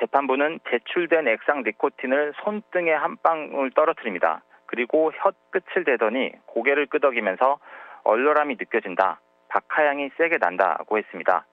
재판부는 0.00 0.60
제출된 0.70 1.28
액상 1.28 1.62
니코틴을 1.64 2.34
손등에 2.42 2.92
한 2.92 3.16
방울 3.22 3.70
떨어뜨립니다. 3.72 4.42
그리고 4.66 5.12
혀 5.14 5.32
끝을 5.50 5.84
대더니 5.84 6.32
고개를 6.46 6.86
끄덕이면서 6.86 7.58
얼얼함이 8.04 8.56
느껴진다. 8.58 9.20
박하향이 9.48 10.10
세게 10.16 10.38
난다고 10.38 10.98
했습니다. 10.98 11.46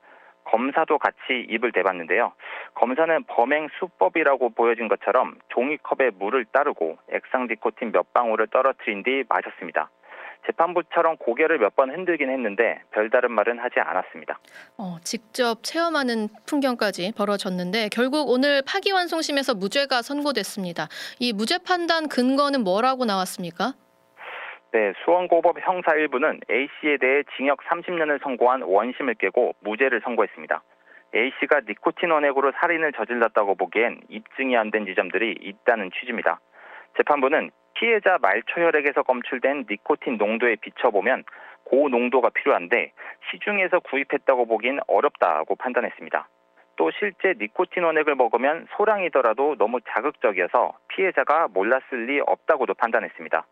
검사도 0.45 0.97
같이 0.97 1.45
입을 1.49 1.71
대봤는데요. 1.71 2.33
검사는 2.73 3.23
범행 3.25 3.69
수법이라고 3.79 4.49
보여진 4.49 4.87
것처럼 4.87 5.37
종이컵에 5.49 6.11
물을 6.15 6.45
따르고 6.45 6.97
액상 7.11 7.47
니코틴 7.47 7.91
몇 7.91 8.11
방울을 8.13 8.47
떨어뜨린 8.47 9.03
뒤 9.03 9.23
마셨습니다. 9.29 9.89
재판부처럼 10.47 11.17
고개를 11.17 11.57
몇 11.59 11.71
번 11.75 11.89
흔들긴 11.89 12.29
했는데 12.29 12.81
별다른 12.91 13.31
말은 13.31 13.57
하지 13.59 13.79
않았습니다. 13.79 14.37
어, 14.77 14.97
직접 15.03 15.63
체험하는 15.63 16.27
풍경까지 16.45 17.13
벌어졌는데 17.17 17.87
결국 17.93 18.29
오늘 18.29 18.61
파기환송심에서 18.67 19.55
무죄가 19.55 20.01
선고됐습니다. 20.01 20.87
이 21.19 21.31
무죄 21.31 21.57
판단 21.65 22.09
근거는 22.09 22.63
뭐라고 22.63 23.05
나왔습니까? 23.05 23.73
네, 24.73 24.93
수원고법 25.05 25.57
형사 25.61 25.91
1부는 25.93 26.41
A씨에 26.49 26.97
대해 26.97 27.23
징역 27.37 27.59
30년을 27.63 28.21
선고한 28.23 28.63
원심을 28.63 29.15
깨고 29.15 29.55
무죄를 29.61 30.01
선고했습니다. 30.03 30.61
A씨가 31.15 31.61
니코틴 31.67 32.09
원액으로 32.11 32.51
살인을 32.59 32.93
저질렀다고 32.93 33.55
보기엔 33.55 34.01
입증이 34.09 34.55
안 34.57 34.71
된 34.71 34.85
지점들이 34.85 35.35
있다는 35.41 35.91
취지입니다. 35.97 36.39
재판부는 36.97 37.51
피해자 37.81 38.19
말초 38.21 38.61
혈액에서 38.61 39.01
검출된 39.01 39.65
니코틴 39.67 40.17
농도에 40.17 40.55
비춰보면 40.61 41.23
고농도가 41.63 42.29
필요한데 42.29 42.91
시중에서 43.31 43.79
구입했다고 43.79 44.45
보긴 44.45 44.79
어렵다고 44.85 45.55
판단했습니다. 45.55 46.27
또 46.75 46.91
실제 46.91 47.33
니코틴 47.39 47.83
원액을 47.83 48.13
먹으면 48.13 48.67
소량이더라도 48.77 49.55
너무 49.57 49.79
자극적이어서 49.89 50.77
피해자가 50.89 51.47
몰랐을 51.47 52.05
리 52.05 52.19
없다고도 52.19 52.75
판단했습니다. 52.75 53.47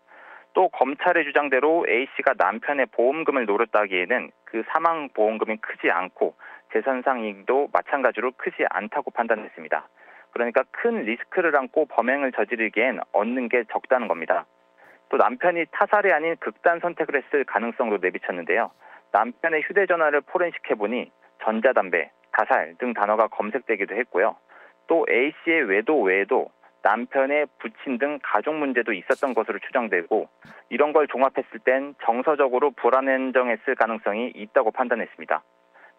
또 0.54 0.70
검찰의 0.70 1.24
주장대로 1.26 1.88
A씨가 1.90 2.36
남편의 2.38 2.86
보험금을 2.92 3.48
노렸다기에는 3.48 4.30
그 4.46 4.64
사망 4.68 5.10
보험금이 5.10 5.58
크지 5.58 5.90
않고 5.90 6.36
재산상 6.72 7.22
이익도 7.22 7.70
마찬가지로 7.74 8.34
크지 8.38 8.64
않다고 8.70 9.10
판단했습니다. 9.10 9.88
그러니까 10.32 10.64
큰 10.72 11.04
리스크를 11.04 11.56
안고 11.56 11.86
범행을 11.88 12.32
저지르기엔 12.32 13.00
얻는 13.12 13.50
게 13.50 13.64
적다는 13.72 14.08
겁니다. 14.08 14.46
또 15.10 15.18
남편이 15.18 15.66
타살이 15.72 16.14
아닌 16.14 16.36
극단 16.40 16.80
선택을 16.80 17.16
했을 17.16 17.44
가능성도 17.44 17.98
내비쳤는데요. 18.02 18.72
남편의 19.12 19.64
휴대전화를 19.64 20.22
포렌식해보니 20.22 21.12
전자담배, 21.44 22.12
자살 22.38 22.76
등 22.78 22.94
단어가 22.94 23.28
검색되기도 23.28 23.96
했고요. 23.96 24.36
또 24.88 25.06
A씨의 25.10 25.64
외도 25.64 26.02
외에도 26.02 26.50
남편의 26.82 27.48
부친 27.60 27.98
등 27.98 28.20
가족 28.24 28.56
문제도 28.56 28.94
있었던 28.94 29.34
것으로 29.34 29.60
추정되고 29.60 30.30
이런 30.70 30.94
걸 30.94 31.08
종합했을 31.08 31.60
땐 31.66 31.96
정서적으로 32.06 32.72
불안정했을 32.72 33.76
가능성이 33.76 34.32
있다고 34.36 34.72
판단했습니다. 34.72 35.44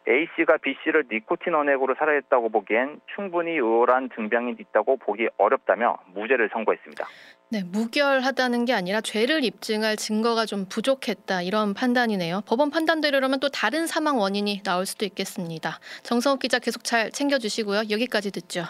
A씨가 0.08 0.58
B씨를 0.58 1.04
니코틴 1.10 1.54
원액으로 1.54 1.94
살해했다고 1.98 2.48
보기엔 2.48 3.00
충분히 3.14 3.52
의월한 3.52 4.10
증명이 4.14 4.56
있다고 4.58 4.96
보기 4.96 5.28
어렵다며 5.36 5.98
무죄를 6.14 6.50
선고했습니다. 6.52 7.06
네, 7.50 7.62
무결하다는 7.64 8.64
게 8.64 8.72
아니라 8.72 9.00
죄를 9.00 9.44
입증할 9.44 9.96
증거가 9.96 10.46
좀 10.46 10.66
부족했다 10.68 11.42
이런 11.42 11.74
판단이네요. 11.74 12.42
법원 12.46 12.70
판단대로라면 12.70 13.40
또 13.40 13.48
다른 13.48 13.86
사망 13.86 14.18
원인이 14.18 14.62
나올 14.62 14.86
수도 14.86 15.04
있겠습니다. 15.04 15.78
정성욱 16.02 16.40
기자 16.40 16.58
계속 16.58 16.84
잘 16.84 17.10
챙겨주시고요. 17.10 17.90
여기까지 17.90 18.30
듣죠. 18.30 18.64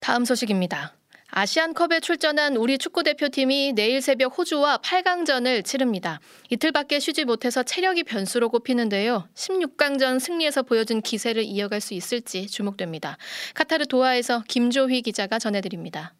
다음 0.00 0.24
소식입니다. 0.24 0.92
아시안컵에 1.36 1.98
출전한 1.98 2.56
우리 2.56 2.78
축구대표팀이 2.78 3.72
내일 3.72 4.00
새벽 4.00 4.38
호주와 4.38 4.78
8강전을 4.78 5.64
치릅니다. 5.64 6.20
이틀밖에 6.48 7.00
쉬지 7.00 7.24
못해서 7.24 7.64
체력이 7.64 8.04
변수로 8.04 8.48
꼽히는데요. 8.50 9.26
16강전 9.34 10.20
승리에서 10.20 10.62
보여준 10.62 11.02
기세를 11.02 11.42
이어갈 11.42 11.80
수 11.80 11.94
있을지 11.94 12.46
주목됩니다. 12.46 13.18
카타르 13.54 13.86
도하에서 13.86 14.44
김조휘 14.46 15.02
기자가 15.02 15.40
전해드립니다. 15.40 16.14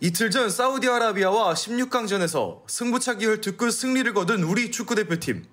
이틀 0.00 0.30
전 0.30 0.48
사우디아라비아와 0.48 1.54
16강전에서 1.54 2.68
승부차기 2.68 3.26
혈투끝 3.26 3.74
승리를 3.74 4.14
거둔 4.14 4.44
우리 4.44 4.70
축구대표팀. 4.70 5.44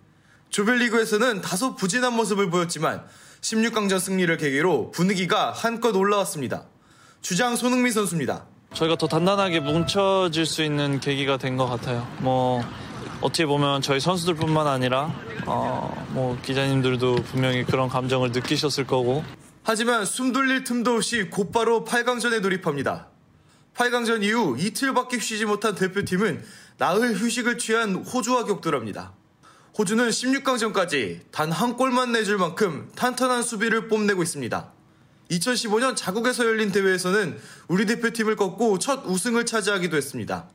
조별리그에서는 0.52 1.42
다소 1.42 1.76
부진한 1.76 2.14
모습을 2.14 2.52
보였지만 2.52 3.08
16강전 3.42 4.00
승리를 4.00 4.38
계기로 4.38 4.92
분위기가 4.92 5.52
한껏 5.52 5.96
올라왔습니다. 5.96 6.68
주장 7.26 7.56
손흥민 7.56 7.92
선수입니다. 7.92 8.46
저희가 8.76 8.98
더 8.98 9.08
단단하게 9.08 9.60
뭉쳐질 9.62 10.46
수 10.46 10.62
있는 10.64 11.00
계기가 11.00 11.38
된 11.38 11.58
것 11.58 11.66
같아요. 11.66 12.08
뭐 12.20 12.62
어떻게 13.20 13.48
보면 13.48 13.82
저희 13.82 14.00
선수들뿐만 14.00 14.68
아니라 14.68 15.12
어, 15.48 16.06
뭐 16.10 16.38
기자님들도 16.44 17.16
분명히 17.32 17.64
그런 17.64 17.90
감정을 17.90 18.32
느끼셨을 18.32 18.86
거고. 18.86 19.24
하지만 19.64 20.06
숨 20.06 20.34
돌릴 20.34 20.64
틈도 20.66 20.98
없이 20.98 21.24
곧바로 21.32 21.84
8강전에 21.84 22.44
돌입합니다. 22.44 23.08
8강전 23.74 24.22
이후 24.22 24.56
이틀밖에 24.60 25.18
쉬지 25.18 25.46
못한 25.46 25.74
대표팀은 25.74 26.46
나흘 26.78 27.16
휴식을 27.16 27.58
취한 27.58 27.96
호주와 27.96 28.46
격돌합니다. 28.46 29.14
호주는 29.80 30.08
16강전까지 30.10 31.22
단 31.32 31.52
한 31.52 31.76
골만 31.76 32.12
내줄 32.12 32.38
만큼 32.38 32.88
탄탄한 32.96 33.42
수비를 33.42 33.88
뽐내고 33.88 34.22
있습니다. 34.22 34.75
2015년 35.32 35.96
자국에서 35.96 36.46
열린 36.46 36.72
대회에서는 36.72 37.38
우리 37.68 37.86
대표팀을 37.86 38.36
꺾고 38.36 38.80
첫 38.80 39.06
우승을 39.06 39.46
차지하기도 39.46 39.98
했습니다. 39.98 40.50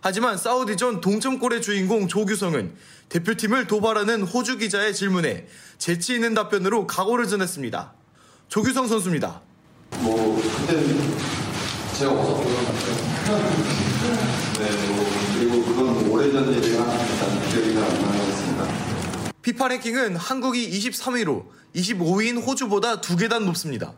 하지만 0.00 0.36
사우디전 0.36 1.00
동점골의 1.00 1.62
주인공 1.62 2.08
조규성은 2.08 2.74
대표팀을 3.08 3.66
도발하는 3.66 4.22
호주 4.22 4.58
기자의 4.58 4.94
질문에 4.94 5.46
재치 5.78 6.14
있는 6.14 6.34
답변으로 6.34 6.86
각오를 6.86 7.26
전했습니다. 7.26 7.94
조규성 8.48 8.86
선수입니다. 8.86 9.40
뭐 10.00 10.40
그때는 10.42 11.16
제가 11.98 12.12
없었고요. 12.12 12.54
네, 14.58 14.86
뭐 14.88 15.06
그리고 15.38 15.64
그건 15.64 16.10
오래전 16.10 16.52
일이라 16.52 16.82
일단 16.82 17.48
기억이 17.48 17.74
잘안 17.74 18.02
나는 18.02 18.18
것 18.18 18.26
같습니다. 18.28 18.68
피파 19.40 19.68
랭킹은 19.68 20.16
한국이 20.16 20.70
23위로 20.70 21.46
25위인 21.74 22.46
호주보다 22.46 23.00
두 23.00 23.16
계단 23.16 23.46
높습니다. 23.46 23.94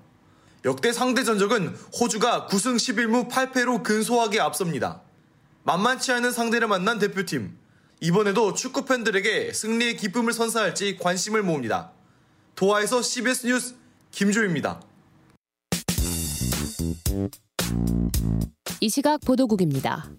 역대 0.67 0.93
상대 0.93 1.23
전적은 1.23 1.77
호주가 2.01 2.49
9승 2.51 2.75
11무 2.75 3.31
8패로 3.31 3.85
근소하게 3.85 4.41
앞섭니다. 4.41 5.01
만만치 5.63 6.11
않은 6.11 6.33
상대를 6.33 6.67
만난 6.67 6.99
대표팀. 6.99 7.57
이번에도 8.01 8.53
축구 8.53 8.85
팬들에게 8.85 9.53
승리의 9.53 9.97
기쁨을 9.97 10.33
선사할지 10.33 10.97
관심을 10.97 11.45
모읍니다. 11.45 11.93
도하에서 12.57 13.01
CBS 13.01 13.47
뉴스 13.47 13.75
김조입니다. 14.11 14.81
이 18.81 18.89
시각 18.89 19.21
보도국입니다. 19.21 20.11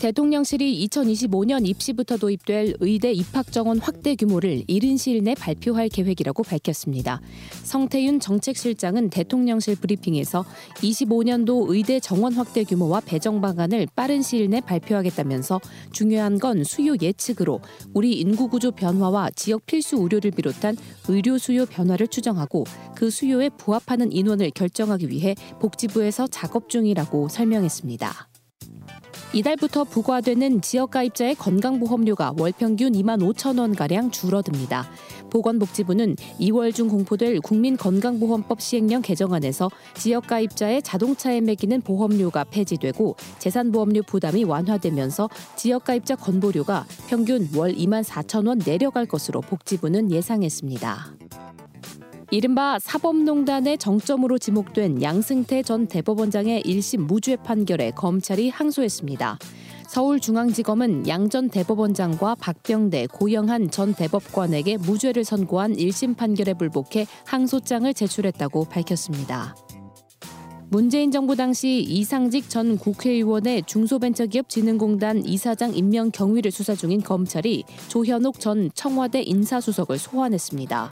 대통령실이 0.00 0.86
2025년 0.86 1.66
입시부터 1.66 2.16
도입될 2.16 2.76
의대 2.78 3.10
입학 3.10 3.50
정원 3.50 3.78
확대 3.78 4.14
규모를 4.14 4.62
이른 4.68 4.96
시일 4.96 5.24
내 5.24 5.34
발표할 5.34 5.88
계획이라고 5.88 6.44
밝혔습니다. 6.44 7.20
성태윤 7.64 8.20
정책실장은 8.20 9.10
대통령실 9.10 9.74
브리핑에서 9.74 10.44
25년도 10.76 11.70
의대 11.70 11.98
정원 11.98 12.34
확대 12.34 12.62
규모와 12.62 13.00
배정 13.00 13.40
방안을 13.40 13.88
빠른 13.96 14.22
시일 14.22 14.50
내 14.50 14.60
발표하겠다면서 14.60 15.60
중요한 15.90 16.38
건 16.38 16.62
수요 16.62 16.94
예측으로 17.02 17.60
우리 17.92 18.20
인구 18.20 18.48
구조 18.48 18.70
변화와 18.70 19.30
지역 19.34 19.66
필수 19.66 19.96
의료를 19.96 20.30
비롯한 20.30 20.76
의료 21.08 21.38
수요 21.38 21.66
변화를 21.66 22.06
추정하고 22.06 22.64
그 22.94 23.10
수요에 23.10 23.48
부합하는 23.48 24.12
인원을 24.12 24.52
결정하기 24.52 25.08
위해 25.08 25.34
복지부에서 25.60 26.28
작업 26.28 26.68
중이라고 26.68 27.28
설명했습니다. 27.28 28.28
이달부터 29.34 29.84
부과되는 29.84 30.62
지역가입자의 30.62 31.34
건강보험료가 31.34 32.32
월 32.38 32.50
평균 32.50 32.92
2만 32.94 33.20
5천 33.20 33.58
원가량 33.58 34.10
줄어듭니다. 34.10 34.88
보건복지부는 35.28 36.16
2월 36.40 36.74
중 36.74 36.88
공포될 36.88 37.40
국민건강보험법 37.40 38.62
시행령 38.62 39.02
개정안에서 39.02 39.70
지역가입자의 39.94 40.82
자동차에 40.82 41.42
매기는 41.42 41.82
보험료가 41.82 42.44
폐지되고 42.44 43.16
재산보험료 43.38 44.02
부담이 44.04 44.44
완화되면서 44.44 45.28
지역가입자 45.56 46.16
건보료가 46.16 46.86
평균 47.08 47.50
월 47.54 47.74
2만 47.74 48.02
4천 48.02 48.48
원 48.48 48.58
내려갈 48.58 49.04
것으로 49.04 49.42
복지부는 49.42 50.10
예상했습니다. 50.10 51.12
이른바 52.30 52.78
사법농단의 52.78 53.78
정점으로 53.78 54.36
지목된 54.36 55.02
양승태 55.02 55.62
전 55.62 55.86
대법원장의 55.86 56.62
1심 56.62 57.06
무죄 57.06 57.36
판결에 57.36 57.90
검찰이 57.92 58.50
항소했습니다. 58.50 59.38
서울중앙지검은 59.86 61.08
양 61.08 61.30
전 61.30 61.48
대법원장과 61.48 62.34
박병대, 62.34 63.06
고영한 63.12 63.70
전 63.70 63.94
대법관에게 63.94 64.76
무죄를 64.76 65.24
선고한 65.24 65.76
1심 65.76 66.18
판결에 66.18 66.52
불복해 66.52 67.06
항소장을 67.24 67.92
제출했다고 67.94 68.66
밝혔습니다. 68.66 69.56
문재인 70.70 71.10
정부 71.10 71.34
당시 71.34 71.80
이상직 71.80 72.50
전 72.50 72.76
국회의원의 72.76 73.62
중소벤처기업진흥공단 73.64 75.24
이사장 75.24 75.74
임명 75.74 76.10
경위를 76.10 76.50
수사 76.50 76.74
중인 76.74 77.00
검찰이 77.02 77.64
조현옥 77.88 78.38
전 78.38 78.70
청와대 78.74 79.22
인사수석을 79.22 79.96
소환했습니다. 79.96 80.90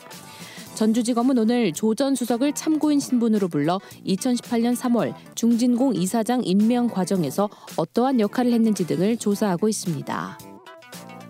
전주지검은 0.77 1.39
오늘 1.39 1.73
조 1.73 1.97
전 1.97 2.15
수석을 2.15 2.53
참고인 2.53 3.01
신분으로 3.01 3.49
불러 3.49 3.81
2018년 4.07 4.77
3월 4.77 5.15
중진공 5.35 5.95
이사장 5.95 6.43
임명 6.45 6.89
과정에서 6.89 7.49
어떠한 7.79 8.21
역할을 8.21 8.53
했는지 8.53 8.87
등을 8.87 9.17
조사하고 9.17 9.67
있습니다. 9.71 10.39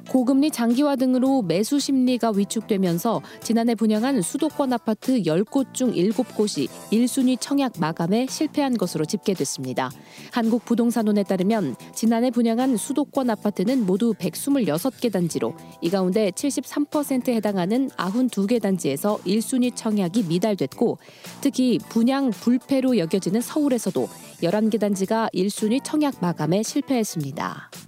고금리 0.08 0.50
장기화 0.50 0.96
등으로 0.96 1.42
매수 1.42 1.78
심리가 1.78 2.30
위축되면서 2.30 3.22
지난해 3.42 3.74
분양한 3.74 4.22
수도권 4.22 4.72
아파트 4.72 5.22
10곳 5.22 5.74
중 5.74 5.92
7곳이 5.92 6.68
1순위 6.92 7.36
청약 7.40 7.72
마감에 7.78 8.26
실패한 8.28 8.76
것으로 8.76 9.04
집계됐습니다. 9.04 9.90
한국부동산원에 10.32 11.24
따르면 11.24 11.76
지난해 11.94 12.30
분양한 12.30 12.76
수도권 12.76 13.30
아파트는 13.30 13.84
모두 13.84 14.14
126개 14.14 15.12
단지로 15.12 15.54
이 15.80 15.90
가운데 15.90 16.30
73%에 16.30 17.34
해당하는 17.34 17.88
92개 17.90 18.60
단지에서 18.62 19.18
1순위 19.26 19.74
청약이 19.74 20.24
미달됐고 20.24 20.98
특히 21.40 21.78
분양 21.88 22.30
불패로 22.30 22.98
여겨지는 22.98 23.40
서울에서도 23.40 24.08
11개 24.42 24.78
단지가 24.80 25.28
1순위 25.34 25.80
청약 25.82 26.16
마감에 26.20 26.62
실패했습니다. 26.62 27.85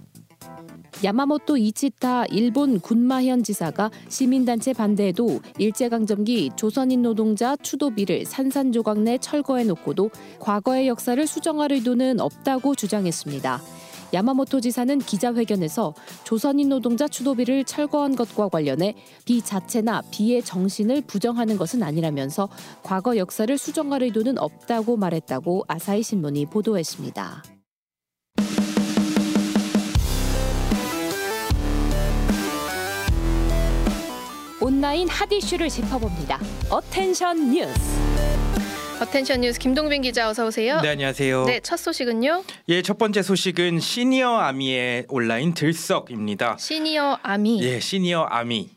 야마모토 1.01 1.55
이치타 1.55 2.25
일본 2.25 2.81
군마현 2.81 3.43
지사가 3.43 3.89
시민단체 4.09 4.73
반대에도 4.73 5.39
일제강점기 5.57 6.51
조선인 6.57 7.03
노동자 7.03 7.55
추도비를 7.55 8.25
산산조각 8.25 8.99
내 8.99 9.17
철거해 9.17 9.63
놓고도 9.63 10.09
과거의 10.39 10.89
역사를 10.89 11.25
수정할 11.25 11.71
의도는 11.71 12.19
없다고 12.19 12.75
주장했습니다. 12.75 13.61
야마모토 14.11 14.59
지사는 14.59 14.99
기자회견에서 14.99 15.93
조선인 16.25 16.67
노동자 16.67 17.07
추도비를 17.07 17.63
철거한 17.63 18.17
것과 18.17 18.49
관련해 18.49 18.95
비 19.23 19.41
자체나 19.41 20.01
비의 20.11 20.43
정신을 20.43 21.03
부정하는 21.03 21.57
것은 21.57 21.81
아니라면서 21.81 22.49
과거 22.83 23.15
역사를 23.15 23.57
수정할 23.57 24.03
의도는 24.03 24.37
없다고 24.37 24.97
말했다고 24.97 25.63
아사히 25.69 26.03
신문이 26.03 26.47
보도했습니다. 26.47 27.58
온라인 34.61 35.07
핫 35.07 35.31
이슈를 35.31 35.69
짚어봅니다. 35.69 36.39
어텐션 36.69 37.51
뉴스. 37.51 37.79
어텐션 39.01 39.39
뉴스 39.39 39.57
김동빈 39.57 40.01
기자 40.01 40.29
어서 40.29 40.47
오세요. 40.47 40.81
네 40.81 40.89
안녕하세요. 40.89 41.45
네, 41.45 41.61
첫 41.61 41.77
소식은요. 41.77 42.43
예, 42.67 42.81
첫 42.81 42.97
번째 42.97 43.21
소식은 43.21 43.79
시니어 43.79 44.37
아미의 44.37 45.05
온라인 45.07 45.53
들썩입니다. 45.53 46.57
시니어 46.59 47.19
아미. 47.23 47.63
예, 47.63 47.79
시니어 47.79 48.23
아미. 48.23 48.69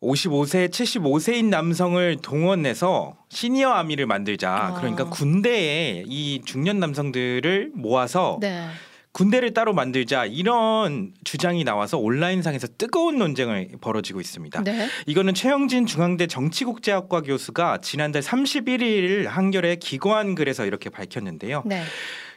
55세, 0.00 0.68
75세인 0.68 1.46
남성을 1.46 2.16
동원해서 2.22 3.16
시니어 3.30 3.70
아미를 3.70 4.06
만들자. 4.06 4.50
아. 4.50 4.74
그러니까 4.74 5.08
군대에 5.08 6.04
이 6.06 6.42
중년 6.44 6.78
남성들을 6.78 7.72
모아서 7.74 8.38
네. 8.40 8.68
군대를 9.14 9.54
따로 9.54 9.72
만들자 9.72 10.26
이런 10.26 11.12
주장이 11.22 11.62
나와서 11.62 11.98
온라인상에서 11.98 12.66
뜨거운 12.76 13.16
논쟁을 13.16 13.68
벌어지고 13.80 14.20
있습니다. 14.20 14.64
네. 14.64 14.88
이거는 15.06 15.34
최영진 15.34 15.86
중앙대 15.86 16.26
정치국제학과 16.26 17.22
교수가 17.22 17.78
지난달 17.80 18.22
31일 18.22 19.26
한겨레 19.26 19.76
기고한 19.76 20.34
글에서 20.34 20.66
이렇게 20.66 20.90
밝혔는데요. 20.90 21.62
네. 21.64 21.84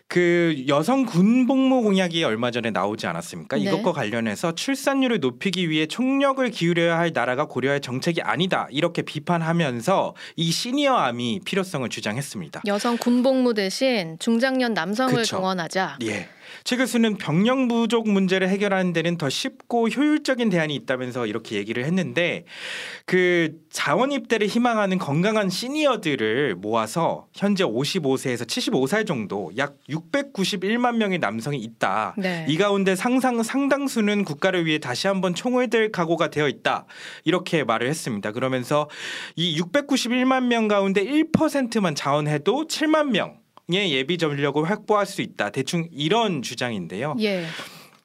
그 0.08 0.66
여성 0.68 1.06
군 1.06 1.48
복무 1.48 1.82
공약이 1.82 2.24
얼마 2.24 2.52
전에 2.52 2.70
나오지 2.70 3.08
않았습니까? 3.08 3.58
네. 3.58 3.64
이것과 3.64 3.92
관련해서 3.92 4.54
출산율을 4.54 5.20
높이기 5.20 5.72
위해 5.72 5.88
총력을 5.88 6.48
기울여야 6.50 6.98
할 6.98 7.12
나라가 7.12 7.46
고려할 7.46 7.82
정책이 7.82 8.22
아니다 8.22 8.68
이렇게 8.70 9.02
비판하면서 9.02 10.16
이 10.36 10.52
시니어 10.52 10.94
암이 10.94 11.42
필요성을 11.44 11.90
주장했습니다. 11.90 12.62
여성 12.68 12.98
군복무 12.98 13.56
대신 13.56 14.18
중장년 14.20 14.76
남성을 14.76 15.16
그쵸. 15.16 15.38
동원하자. 15.38 15.98
예. 16.04 16.30
최 16.64 16.78
교수는 16.78 17.18
병력 17.18 17.68
부족 17.68 18.08
문제를 18.08 18.50
해결하는 18.50 18.94
데는 18.94 19.18
더 19.18 19.30
쉽고 19.30 19.88
효율적인 19.90 20.50
대안이 20.50 20.76
있다면서 20.76 21.26
이렇게 21.26 21.56
얘기를 21.56 21.86
했는데 21.86 22.46
그 23.06 23.60
자원 23.72 24.12
입대를 24.12 24.48
희망하는 24.48 24.98
건강한 24.98 25.50
시니어들을 25.50 26.56
모아서 26.56 27.28
현재 27.34 27.64
55세에서 27.64 28.46
75살 28.46 29.08
정도 29.08 29.52
약 29.58 29.78
691만 29.90 30.98
명의 30.98 31.20
남성이 31.20 31.58
있다. 31.58 32.16
네. 32.18 32.46
이 32.48 32.58
가운데 32.58 32.96
상상 32.96 33.42
상당수는 33.42 34.24
국가를 34.24 34.66
위해 34.66 34.78
다시 34.78 35.08
한번 35.08 35.34
총을 35.34 35.70
들 35.70 35.92
각오가 35.92 36.30
되어 36.30 36.48
있다. 36.48 36.86
이렇게 37.24 37.64
말을 37.64 37.88
했습니다. 37.88 38.32
그러면서 38.32 38.90
이 39.36 39.60
691만 39.60 40.46
명 40.46 40.68
가운데 40.68 41.04
1%만 41.04 41.96
자원해도 41.96 42.68
7만 42.68 43.12
명. 43.12 43.47
의 43.70 43.92
예비 43.92 44.18
전력을 44.18 44.64
확보할 44.70 45.06
수 45.06 45.22
있다. 45.22 45.50
대충 45.50 45.90
이런 45.92 46.42
주장인데요. 46.42 47.18
예. 47.20 47.46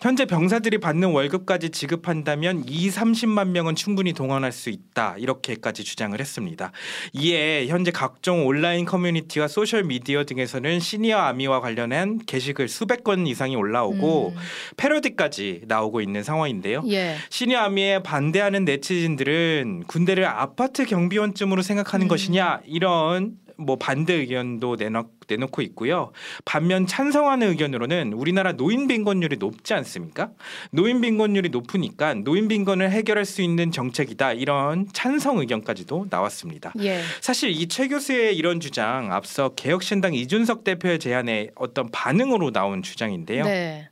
현재 0.03 0.25
병사들이 0.25 0.79
받는 0.79 1.13
월급까지 1.13 1.71
지급한다면 1.71 2.65
2, 2.67 2.89
30만 2.89 3.51
명은 3.51 3.77
충분히 3.77 4.13
동원할 4.13 4.51
수 4.51 4.69
있다. 4.69 5.15
이렇게까지 5.17 5.85
주장을 5.85 6.19
했습니다. 6.19 6.73
이에 7.13 7.69
현재 7.69 7.93
각종 7.93 8.45
온라인 8.45 8.85
커뮤니티와 8.85 9.47
소셜 9.47 9.85
미디어 9.85 10.25
등에서는 10.25 10.81
시니어 10.81 11.17
아미와 11.17 11.61
관련한 11.61 12.19
게시글 12.27 12.67
수백 12.67 13.05
건 13.05 13.29
이상이 13.29 13.55
올라오고 13.55 14.33
음. 14.35 14.41
패러디까지 14.77 15.63
나오고 15.69 16.01
있는 16.01 16.25
상황인데요. 16.25 16.83
예. 16.89 17.15
시니어 17.31 17.61
아미에 17.61 18.01
반대하는 18.03 18.65
네티즌들은 18.65 19.85
군대를 19.87 20.25
아파트 20.25 20.85
경비원쯤으로 20.85 21.63
생각하는 21.63 22.09
것이냐 22.09 22.63
이런 22.67 23.37
뭐 23.59 23.77
반대 23.77 24.15
의견도 24.15 24.77
내놓, 24.77 25.11
내놓고 25.29 25.63
있고요. 25.63 26.13
반면 26.45 26.87
찬성하는 26.87 27.49
의견으로는 27.49 28.13
우리나라 28.13 28.53
노인 28.53 28.87
빈곤율이 28.87 29.37
높지 29.39 29.75
않습니까? 29.75 30.31
노인 30.71 31.01
빈곤율이 31.01 31.49
높으니까 31.49 32.15
노인 32.15 32.49
빈곤을 32.49 32.91
해결할 32.91 33.25
수 33.25 33.43
있는 33.43 33.71
정책이다 33.73 34.35
이런 34.35 34.87
찬성 34.93 35.39
의견까지도 35.39 36.07
나왔습니다. 36.11 36.73
예. 36.81 37.01
사실 37.21 37.51
이 37.51 37.67
최 37.73 37.89
교수의 37.89 38.37
이런 38.37 38.61
주장 38.61 39.13
앞서 39.13 39.51
개혁신당 39.55 40.13
이준석 40.15 40.63
대표의 40.65 40.99
제안에 40.99 41.49
어떤 41.55 41.91
반응으로 41.91 42.51
나온 42.51 42.83
주장인데요. 42.83 43.45
네. 43.45 43.89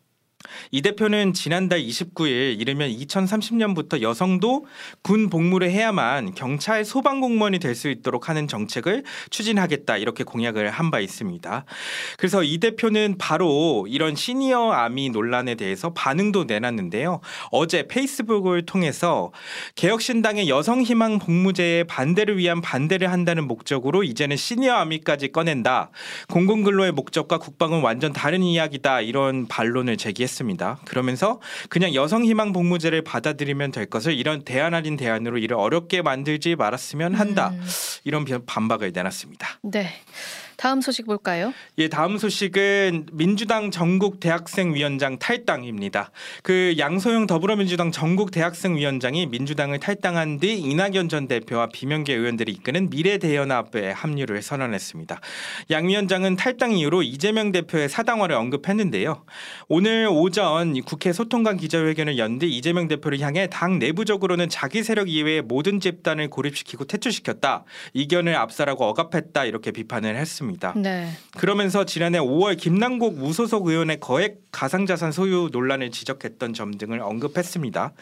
이 0.70 0.82
대표는 0.82 1.32
지난달 1.32 1.80
29일 1.80 2.60
이르면 2.60 2.90
2030년부터 2.90 4.02
여성도 4.02 4.66
군 5.02 5.30
복무를 5.30 5.70
해야만 5.70 6.34
경찰 6.34 6.84
소방 6.84 7.20
공무원이 7.20 7.58
될 7.58 7.70
수 7.74 7.88
있도록 7.88 8.28
하는 8.28 8.46
정책을 8.48 9.04
추진하겠다 9.30 9.96
이렇게 9.96 10.24
공약을 10.24 10.70
한 10.70 10.90
바 10.90 10.98
있습니다. 10.98 11.64
그래서 12.18 12.42
이 12.42 12.58
대표는 12.58 13.14
바로 13.16 13.86
이런 13.88 14.16
시니어 14.16 14.72
아미 14.72 15.08
논란에 15.10 15.54
대해서 15.54 15.92
반응도 15.94 16.44
내놨는데요. 16.44 17.20
어제 17.52 17.86
페이스북을 17.86 18.66
통해서 18.66 19.30
개혁신당의 19.76 20.48
여성 20.48 20.82
희망 20.82 21.20
복무제의 21.20 21.84
반대를 21.84 22.38
위한 22.38 22.60
반대를 22.60 23.12
한다는 23.12 23.46
목적으로 23.46 24.02
이제는 24.02 24.36
시니어 24.36 24.74
아미까지 24.74 25.30
꺼낸다. 25.30 25.92
공공근로의 26.28 26.90
목적과 26.90 27.38
국방은 27.38 27.80
완전 27.82 28.12
다른 28.12 28.42
이야기다. 28.42 29.00
이런 29.02 29.46
반론을 29.46 29.96
제기했습니다. 29.96 30.39
그러면서 30.84 31.40
그냥 31.68 31.94
여성 31.94 32.24
희망 32.24 32.52
복무제를 32.52 33.02
받아들이면 33.02 33.72
될 33.72 33.86
것을 33.86 34.14
이런 34.14 34.44
대안 34.44 34.74
아닌 34.74 34.96
대안으로 34.96 35.38
이를 35.38 35.56
어렵게 35.56 36.02
만들지 36.02 36.56
말았으면 36.56 37.14
한다. 37.14 37.52
이런 38.04 38.24
반박을 38.46 38.92
내놨습니다. 38.92 39.60
네. 39.62 39.88
다음 40.60 40.82
소식 40.82 41.06
볼까요? 41.06 41.54
예, 41.78 41.88
다음 41.88 42.18
소식은 42.18 43.06
민주당 43.12 43.70
전국 43.70 44.20
대학생 44.20 44.74
위원장 44.74 45.18
탈당입니다. 45.18 46.10
그 46.42 46.74
양소영 46.76 47.26
더불어민주당 47.26 47.90
전국 47.90 48.30
대학생 48.30 48.76
위원장이 48.76 49.24
민주당을 49.24 49.80
탈당한 49.80 50.38
뒤 50.38 50.58
이낙연 50.58 51.08
전 51.08 51.28
대표와 51.28 51.70
비명계 51.72 52.12
의원들이 52.12 52.52
이끄는 52.52 52.90
미래대연합에 52.90 53.92
합류를 53.92 54.42
선언했습니다. 54.42 55.18
양 55.70 55.88
위원장은 55.88 56.36
탈당 56.36 56.72
이후로 56.72 57.04
이재명 57.04 57.52
대표의 57.52 57.88
사당화를 57.88 58.36
언급했는데요. 58.36 59.24
오늘 59.68 60.08
오전 60.10 60.78
국회 60.82 61.14
소통관 61.14 61.56
기자회견을 61.56 62.18
연 62.18 62.38
뒤 62.38 62.50
이재명 62.50 62.86
대표를 62.86 63.20
향해 63.20 63.48
당 63.50 63.78
내부적으로는 63.78 64.50
자기 64.50 64.82
세력 64.82 65.08
이외의 65.08 65.40
모든 65.40 65.80
집단을 65.80 66.28
고립시키고 66.28 66.84
퇴출시켰다. 66.84 67.64
이견을 67.94 68.36
압살하고 68.36 68.84
억압했다. 68.84 69.46
이렇게 69.46 69.70
비판을 69.70 70.16
했습니다. 70.16 70.49
네. 70.76 71.10
그러면서 71.36 71.84
지난해 71.84 72.18
5월 72.18 72.56
김남국 72.56 73.18
무소속 73.18 73.68
의원의 73.68 74.00
거액 74.00 74.38
가상자산 74.50 75.12
소유 75.12 75.48
논란을 75.52 75.90
지적했던 75.92 76.54
점 76.54 76.76
등을 76.76 77.00
언급했습니다. 77.00 77.92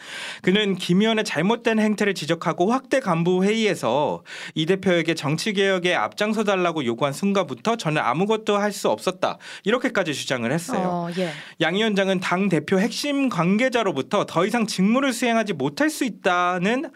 그는 0.41 0.75
김 0.75 1.01
의원의 1.01 1.25
잘못된 1.25 1.79
행태를 1.79 2.15
지적하고 2.15 2.71
확대 2.71 2.99
간부 2.99 3.43
회의에서 3.43 4.23
이 4.55 4.65
대표에게 4.65 5.13
정치 5.13 5.53
개혁에 5.53 5.93
앞장서 5.93 6.43
달라고 6.43 6.85
요구한 6.85 7.13
순간부터 7.13 7.75
저는 7.75 8.01
아무것도 8.01 8.57
할 8.57 8.69
수 8.79 8.87
없었다 8.89 9.37
이렇게까지 9.63 10.13
주장을 10.13 10.49
했어요. 10.51 10.79
어, 10.79 11.09
예. 11.17 11.31
양 11.59 11.75
위원장은 11.75 12.19
당 12.19 12.49
대표 12.49 12.79
핵심 12.79 13.29
관계자로부터 13.29 14.25
더 14.25 14.45
이상 14.45 14.67
직무를 14.67 15.11
수행하지 15.11 15.53
못할 15.53 15.89
수 15.89 16.05
있다는 16.05 16.91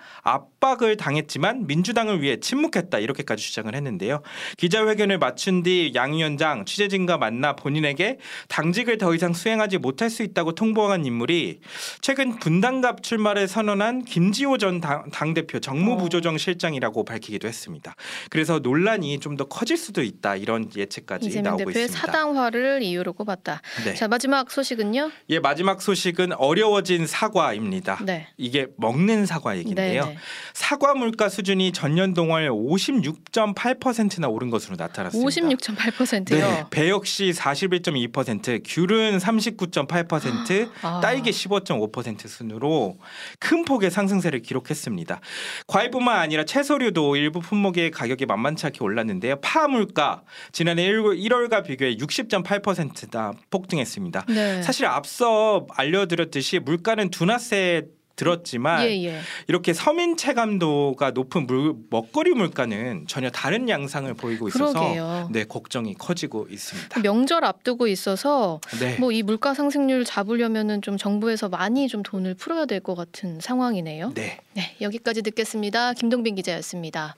협박을 0.64 0.96
당했지만 0.96 1.68
민주당을 1.68 2.22
위해 2.22 2.40
침묵했다 2.40 2.98
이렇게까지 3.00 3.44
주장을 3.44 3.74
했는데요. 3.76 4.22
기자회견을 4.58 5.18
마친 5.18 5.62
뒤 5.62 5.92
양 5.94 6.14
위원장 6.14 6.64
취재진과 6.64 7.18
만나 7.18 7.54
본인에게 7.56 8.18
당직을 8.48 8.98
더 8.98 9.14
이상 9.14 9.34
수행하지 9.34 9.78
못할 9.78 10.10
수 10.10 10.24
있다고 10.24 10.56
통보한 10.56 11.06
인물이 11.06 11.60
최근 12.02 12.40
분당갑 12.40 13.04
출마를 13.04 13.48
선언한 13.48 14.06
김지호 14.06 14.58
전 14.58 14.80
당, 14.80 15.34
대표 15.34 15.60
정무부조정 15.60 16.38
실장이라고 16.38 17.04
밝히기도 17.04 17.48
했습니다. 17.48 17.96
그래서 18.30 18.60
논란이 18.60 19.20
좀 19.20 19.34
더 19.34 19.46
커질 19.46 19.78
수도 19.78 20.04
있다 20.04 20.36
이런 20.36 20.70
예측까지 20.78 21.42
나오고 21.42 21.72
있습니다. 21.72 21.92
사당화를 21.92 22.84
이유로 22.84 23.14
꼽았다. 23.14 23.64
네. 23.84 23.96
자 23.96 24.08
마지막 24.08 24.52
소식은요? 24.52 25.10
예 25.30 25.40
마지막 25.40 25.82
소식은 25.82 26.34
어려워진 26.34 27.08
사과입니다. 27.08 27.98
네. 28.06 28.28
이게 28.38 28.68
먹는 28.78 29.26
사과 29.26 29.58
얘기인데요. 29.58 30.06
네, 30.06 30.10
네. 30.12 30.18
사과 30.54 30.94
물가 30.94 31.30
수준이 31.30 31.72
전년 31.72 32.14
동월 32.14 32.50
56.8%나 32.50 34.28
오른 34.28 34.50
것으로 34.52 34.76
나타났습니다. 34.76 35.28
56.8%요. 35.28 36.38
네, 36.38 36.64
배 36.70 36.90
역시 36.90 37.32
41.2%, 37.36 38.62
귤은 38.64 39.18
39.8%, 39.18 40.70
아. 40.84 41.00
딸기 41.02 41.32
15.5% 41.32 42.28
순으로 42.28 42.98
큰 43.40 43.66
폭의 43.66 43.90
상승세를 43.90 44.42
기록했습니다. 44.42 45.20
과일뿐만 45.68 46.20
아니라 46.20 46.46
채소류도 46.46 47.16
일부 47.16 47.40
품목의 47.40 47.92
가격이 47.92 48.28
만만치 48.28 48.68
않게 48.68 48.80
올랐는데요. 48.84 49.42
파 49.42 49.68
물가 49.68 50.22
지난해 50.52 50.88
1월과 50.88 51.64
비교해 51.64 51.96
60.8%나 51.96 53.34
폭등했습니다. 53.50 54.26
네. 54.28 54.62
사실 54.62 54.86
앞서 54.86 55.66
알려드렸듯이 55.76 56.60
물가는 56.60 57.10
둔화세 57.10 57.84
들었지만 58.16 58.86
예, 58.86 59.06
예. 59.06 59.20
이렇게 59.48 59.74
서민 59.74 60.16
체감도가 60.18 61.12
높은 61.12 61.48
물, 61.48 61.74
먹거리 61.90 62.32
물가는 62.32 63.06
전혀 63.08 63.32
다른 63.32 63.68
양상을 63.70 64.14
보이고 64.14 64.48
있어서 64.50 64.72
그러게요. 64.72 65.30
네 65.32 65.46
걱정이 65.46 65.96
커지고 65.96 66.48
있습니다. 66.50 67.02
명절 67.02 67.44
앞두고 67.44 67.88
있어서 67.88 68.62
네. 68.80 68.98
뭐이 69.00 69.24
물가 69.24 69.56
상승률 69.56 70.06
잡으려면은 70.06 70.82
좀 70.84 70.96
정부에서 70.98 71.50
많이 71.50 71.88
좀 71.88 72.04
돈을 72.04 72.36
풀어야 72.36 72.66
될 72.66 72.84
것 72.84 72.96
같은 72.96 73.40
상황이네요. 73.40 74.12
네. 74.14 74.40
네, 74.54 74.76
여기까지 74.82 75.22
듣겠습니다. 75.22 75.94
김동빈 75.94 76.36
기자였습니다. 76.36 77.16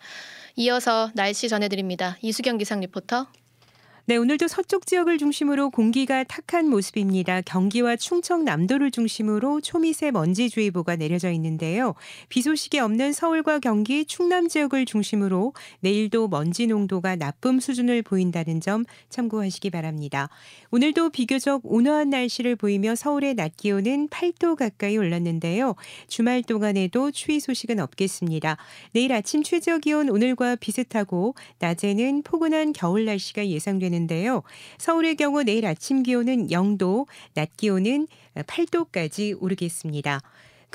이어서 0.57 1.09
날씨 1.15 1.49
전해드립니다. 1.49 2.17
이수경 2.21 2.57
기상 2.57 2.79
리포터. 2.81 3.27
네, 4.07 4.17
오늘도 4.17 4.47
서쪽 4.47 4.85
지역을 4.85 5.17
중심으로 5.17 5.71
공기가 5.71 6.23
탁한 6.23 6.69
모습입니다. 6.69 7.41
경기와 7.41 7.95
충청 7.95 8.45
남도를 8.45 8.91
중심으로 8.91 9.61
초미세 9.61 10.11
먼지주의보가 10.11 10.95
내려져 10.95 11.31
있는데요. 11.31 11.95
비 12.29 12.43
소식이 12.43 12.77
없는 12.77 13.13
서울과 13.13 13.57
경기, 13.57 14.05
충남 14.05 14.47
지역을 14.47 14.85
중심으로 14.85 15.53
내일도 15.79 16.27
먼지 16.27 16.67
농도가 16.67 17.15
나쁨 17.15 17.59
수준을 17.59 18.03
보인다는 18.03 18.61
점 18.61 18.85
참고하시기 19.09 19.71
바랍니다. 19.71 20.29
오늘도 20.69 21.09
비교적 21.09 21.61
온화한 21.63 22.11
날씨를 22.11 22.57
보이며 22.57 22.93
서울의 22.93 23.33
낮 23.33 23.57
기온은 23.57 24.09
8도 24.09 24.55
가까이 24.55 24.97
올랐는데요. 24.97 25.73
주말 26.07 26.43
동안에도 26.43 27.09
추위 27.09 27.39
소식은 27.39 27.79
없겠습니다. 27.79 28.57
내일 28.91 29.13
아침 29.13 29.41
최저 29.41 29.79
기온 29.79 30.11
오늘과 30.11 30.57
비슷하고 30.57 31.33
낮에는 31.57 32.21
포근한 32.21 32.71
겨울 32.73 33.05
날씨가 33.05 33.47
예상되는 33.47 33.94
되는데요. 33.95 34.43
서울의 34.77 35.15
경우 35.15 35.43
내일 35.43 35.65
아침 35.65 36.03
기온은 36.03 36.47
0도, 36.47 37.07
낮 37.33 37.55
기온은 37.57 38.07
8도까지 38.35 39.41
오르겠습니다. 39.41 40.21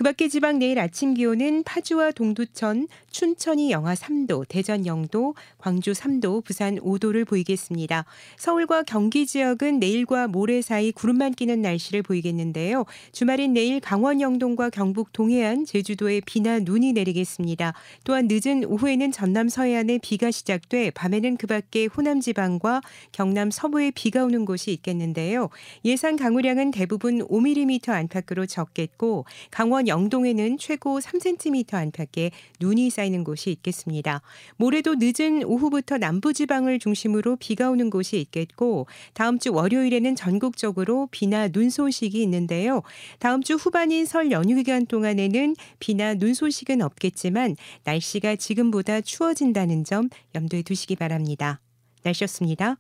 그 0.00 0.04
밖에 0.04 0.28
지방 0.28 0.58
내일 0.58 0.78
아침 0.78 1.12
기온은 1.12 1.62
파주와 1.62 2.12
동두천, 2.12 2.88
춘천이 3.10 3.70
영하 3.70 3.92
3도, 3.92 4.46
대전 4.48 4.84
0도, 4.84 5.34
광주 5.58 5.92
3도, 5.92 6.42
부산 6.42 6.76
5도를 6.76 7.28
보이겠습니다. 7.28 8.06
서울과 8.38 8.84
경기 8.84 9.26
지역은 9.26 9.78
내일과 9.78 10.26
모레 10.26 10.62
사이 10.62 10.90
구름만 10.90 11.32
끼는 11.32 11.60
날씨를 11.60 12.02
보이겠는데요. 12.02 12.86
주말인 13.12 13.52
내일 13.52 13.78
강원 13.80 14.22
영동과 14.22 14.70
경북 14.70 15.12
동해안, 15.12 15.66
제주도에 15.66 16.22
비나 16.24 16.60
눈이 16.60 16.94
내리겠습니다. 16.94 17.74
또한 18.04 18.26
늦은 18.30 18.64
오후에는 18.64 19.12
전남 19.12 19.50
서해안에 19.50 19.98
비가 19.98 20.30
시작돼 20.30 20.92
밤에는 20.92 21.36
그 21.36 21.46
밖에 21.46 21.84
호남 21.84 22.22
지방과 22.22 22.80
경남 23.12 23.50
서부에 23.50 23.90
비가 23.90 24.24
오는 24.24 24.46
곳이 24.46 24.72
있겠는데요. 24.72 25.50
예상 25.84 26.16
강우량은 26.16 26.70
대부분 26.70 27.18
5mm 27.18 27.90
안팎으로 27.90 28.46
적겠고 28.46 29.26
강원 29.50 29.89
영동에는 29.90 30.56
최고 30.56 30.98
3cm 31.00 31.74
안팎의 31.74 32.30
눈이 32.60 32.88
쌓이는 32.88 33.24
곳이 33.24 33.50
있겠습니다. 33.50 34.22
모레도 34.56 34.96
늦은 34.98 35.44
오후부터 35.44 35.98
남부지방을 35.98 36.78
중심으로 36.78 37.36
비가 37.36 37.68
오는 37.68 37.90
곳이 37.90 38.18
있겠고 38.20 38.86
다음 39.12 39.38
주 39.38 39.52
월요일에는 39.52 40.16
전국적으로 40.16 41.08
비나 41.10 41.48
눈 41.48 41.68
소식이 41.68 42.22
있는데요. 42.22 42.82
다음 43.18 43.42
주 43.42 43.54
후반인 43.54 44.06
설 44.06 44.30
연휴 44.30 44.54
기간 44.54 44.86
동안에는 44.86 45.56
비나 45.78 46.14
눈 46.14 46.32
소식은 46.32 46.80
없겠지만 46.80 47.56
날씨가 47.84 48.36
지금보다 48.36 49.02
추워진다는 49.02 49.84
점 49.84 50.08
염두에 50.34 50.62
두시기 50.62 50.96
바랍니다. 50.96 51.60
날씨였습니다. 52.02 52.78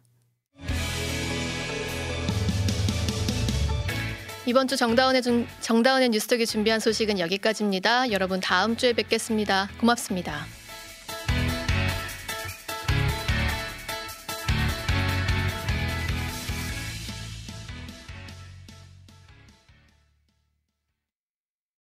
이번 4.46 4.68
주 4.68 4.76
정다운의, 4.76 5.22
중, 5.22 5.46
정다운의 5.60 6.08
뉴스톡이 6.10 6.46
준비한 6.46 6.80
소식은 6.80 7.18
여기까지입니다. 7.18 8.10
여러분 8.10 8.40
다음 8.40 8.76
주에 8.76 8.92
뵙겠습니다. 8.92 9.68
고맙습니다. 9.78 10.59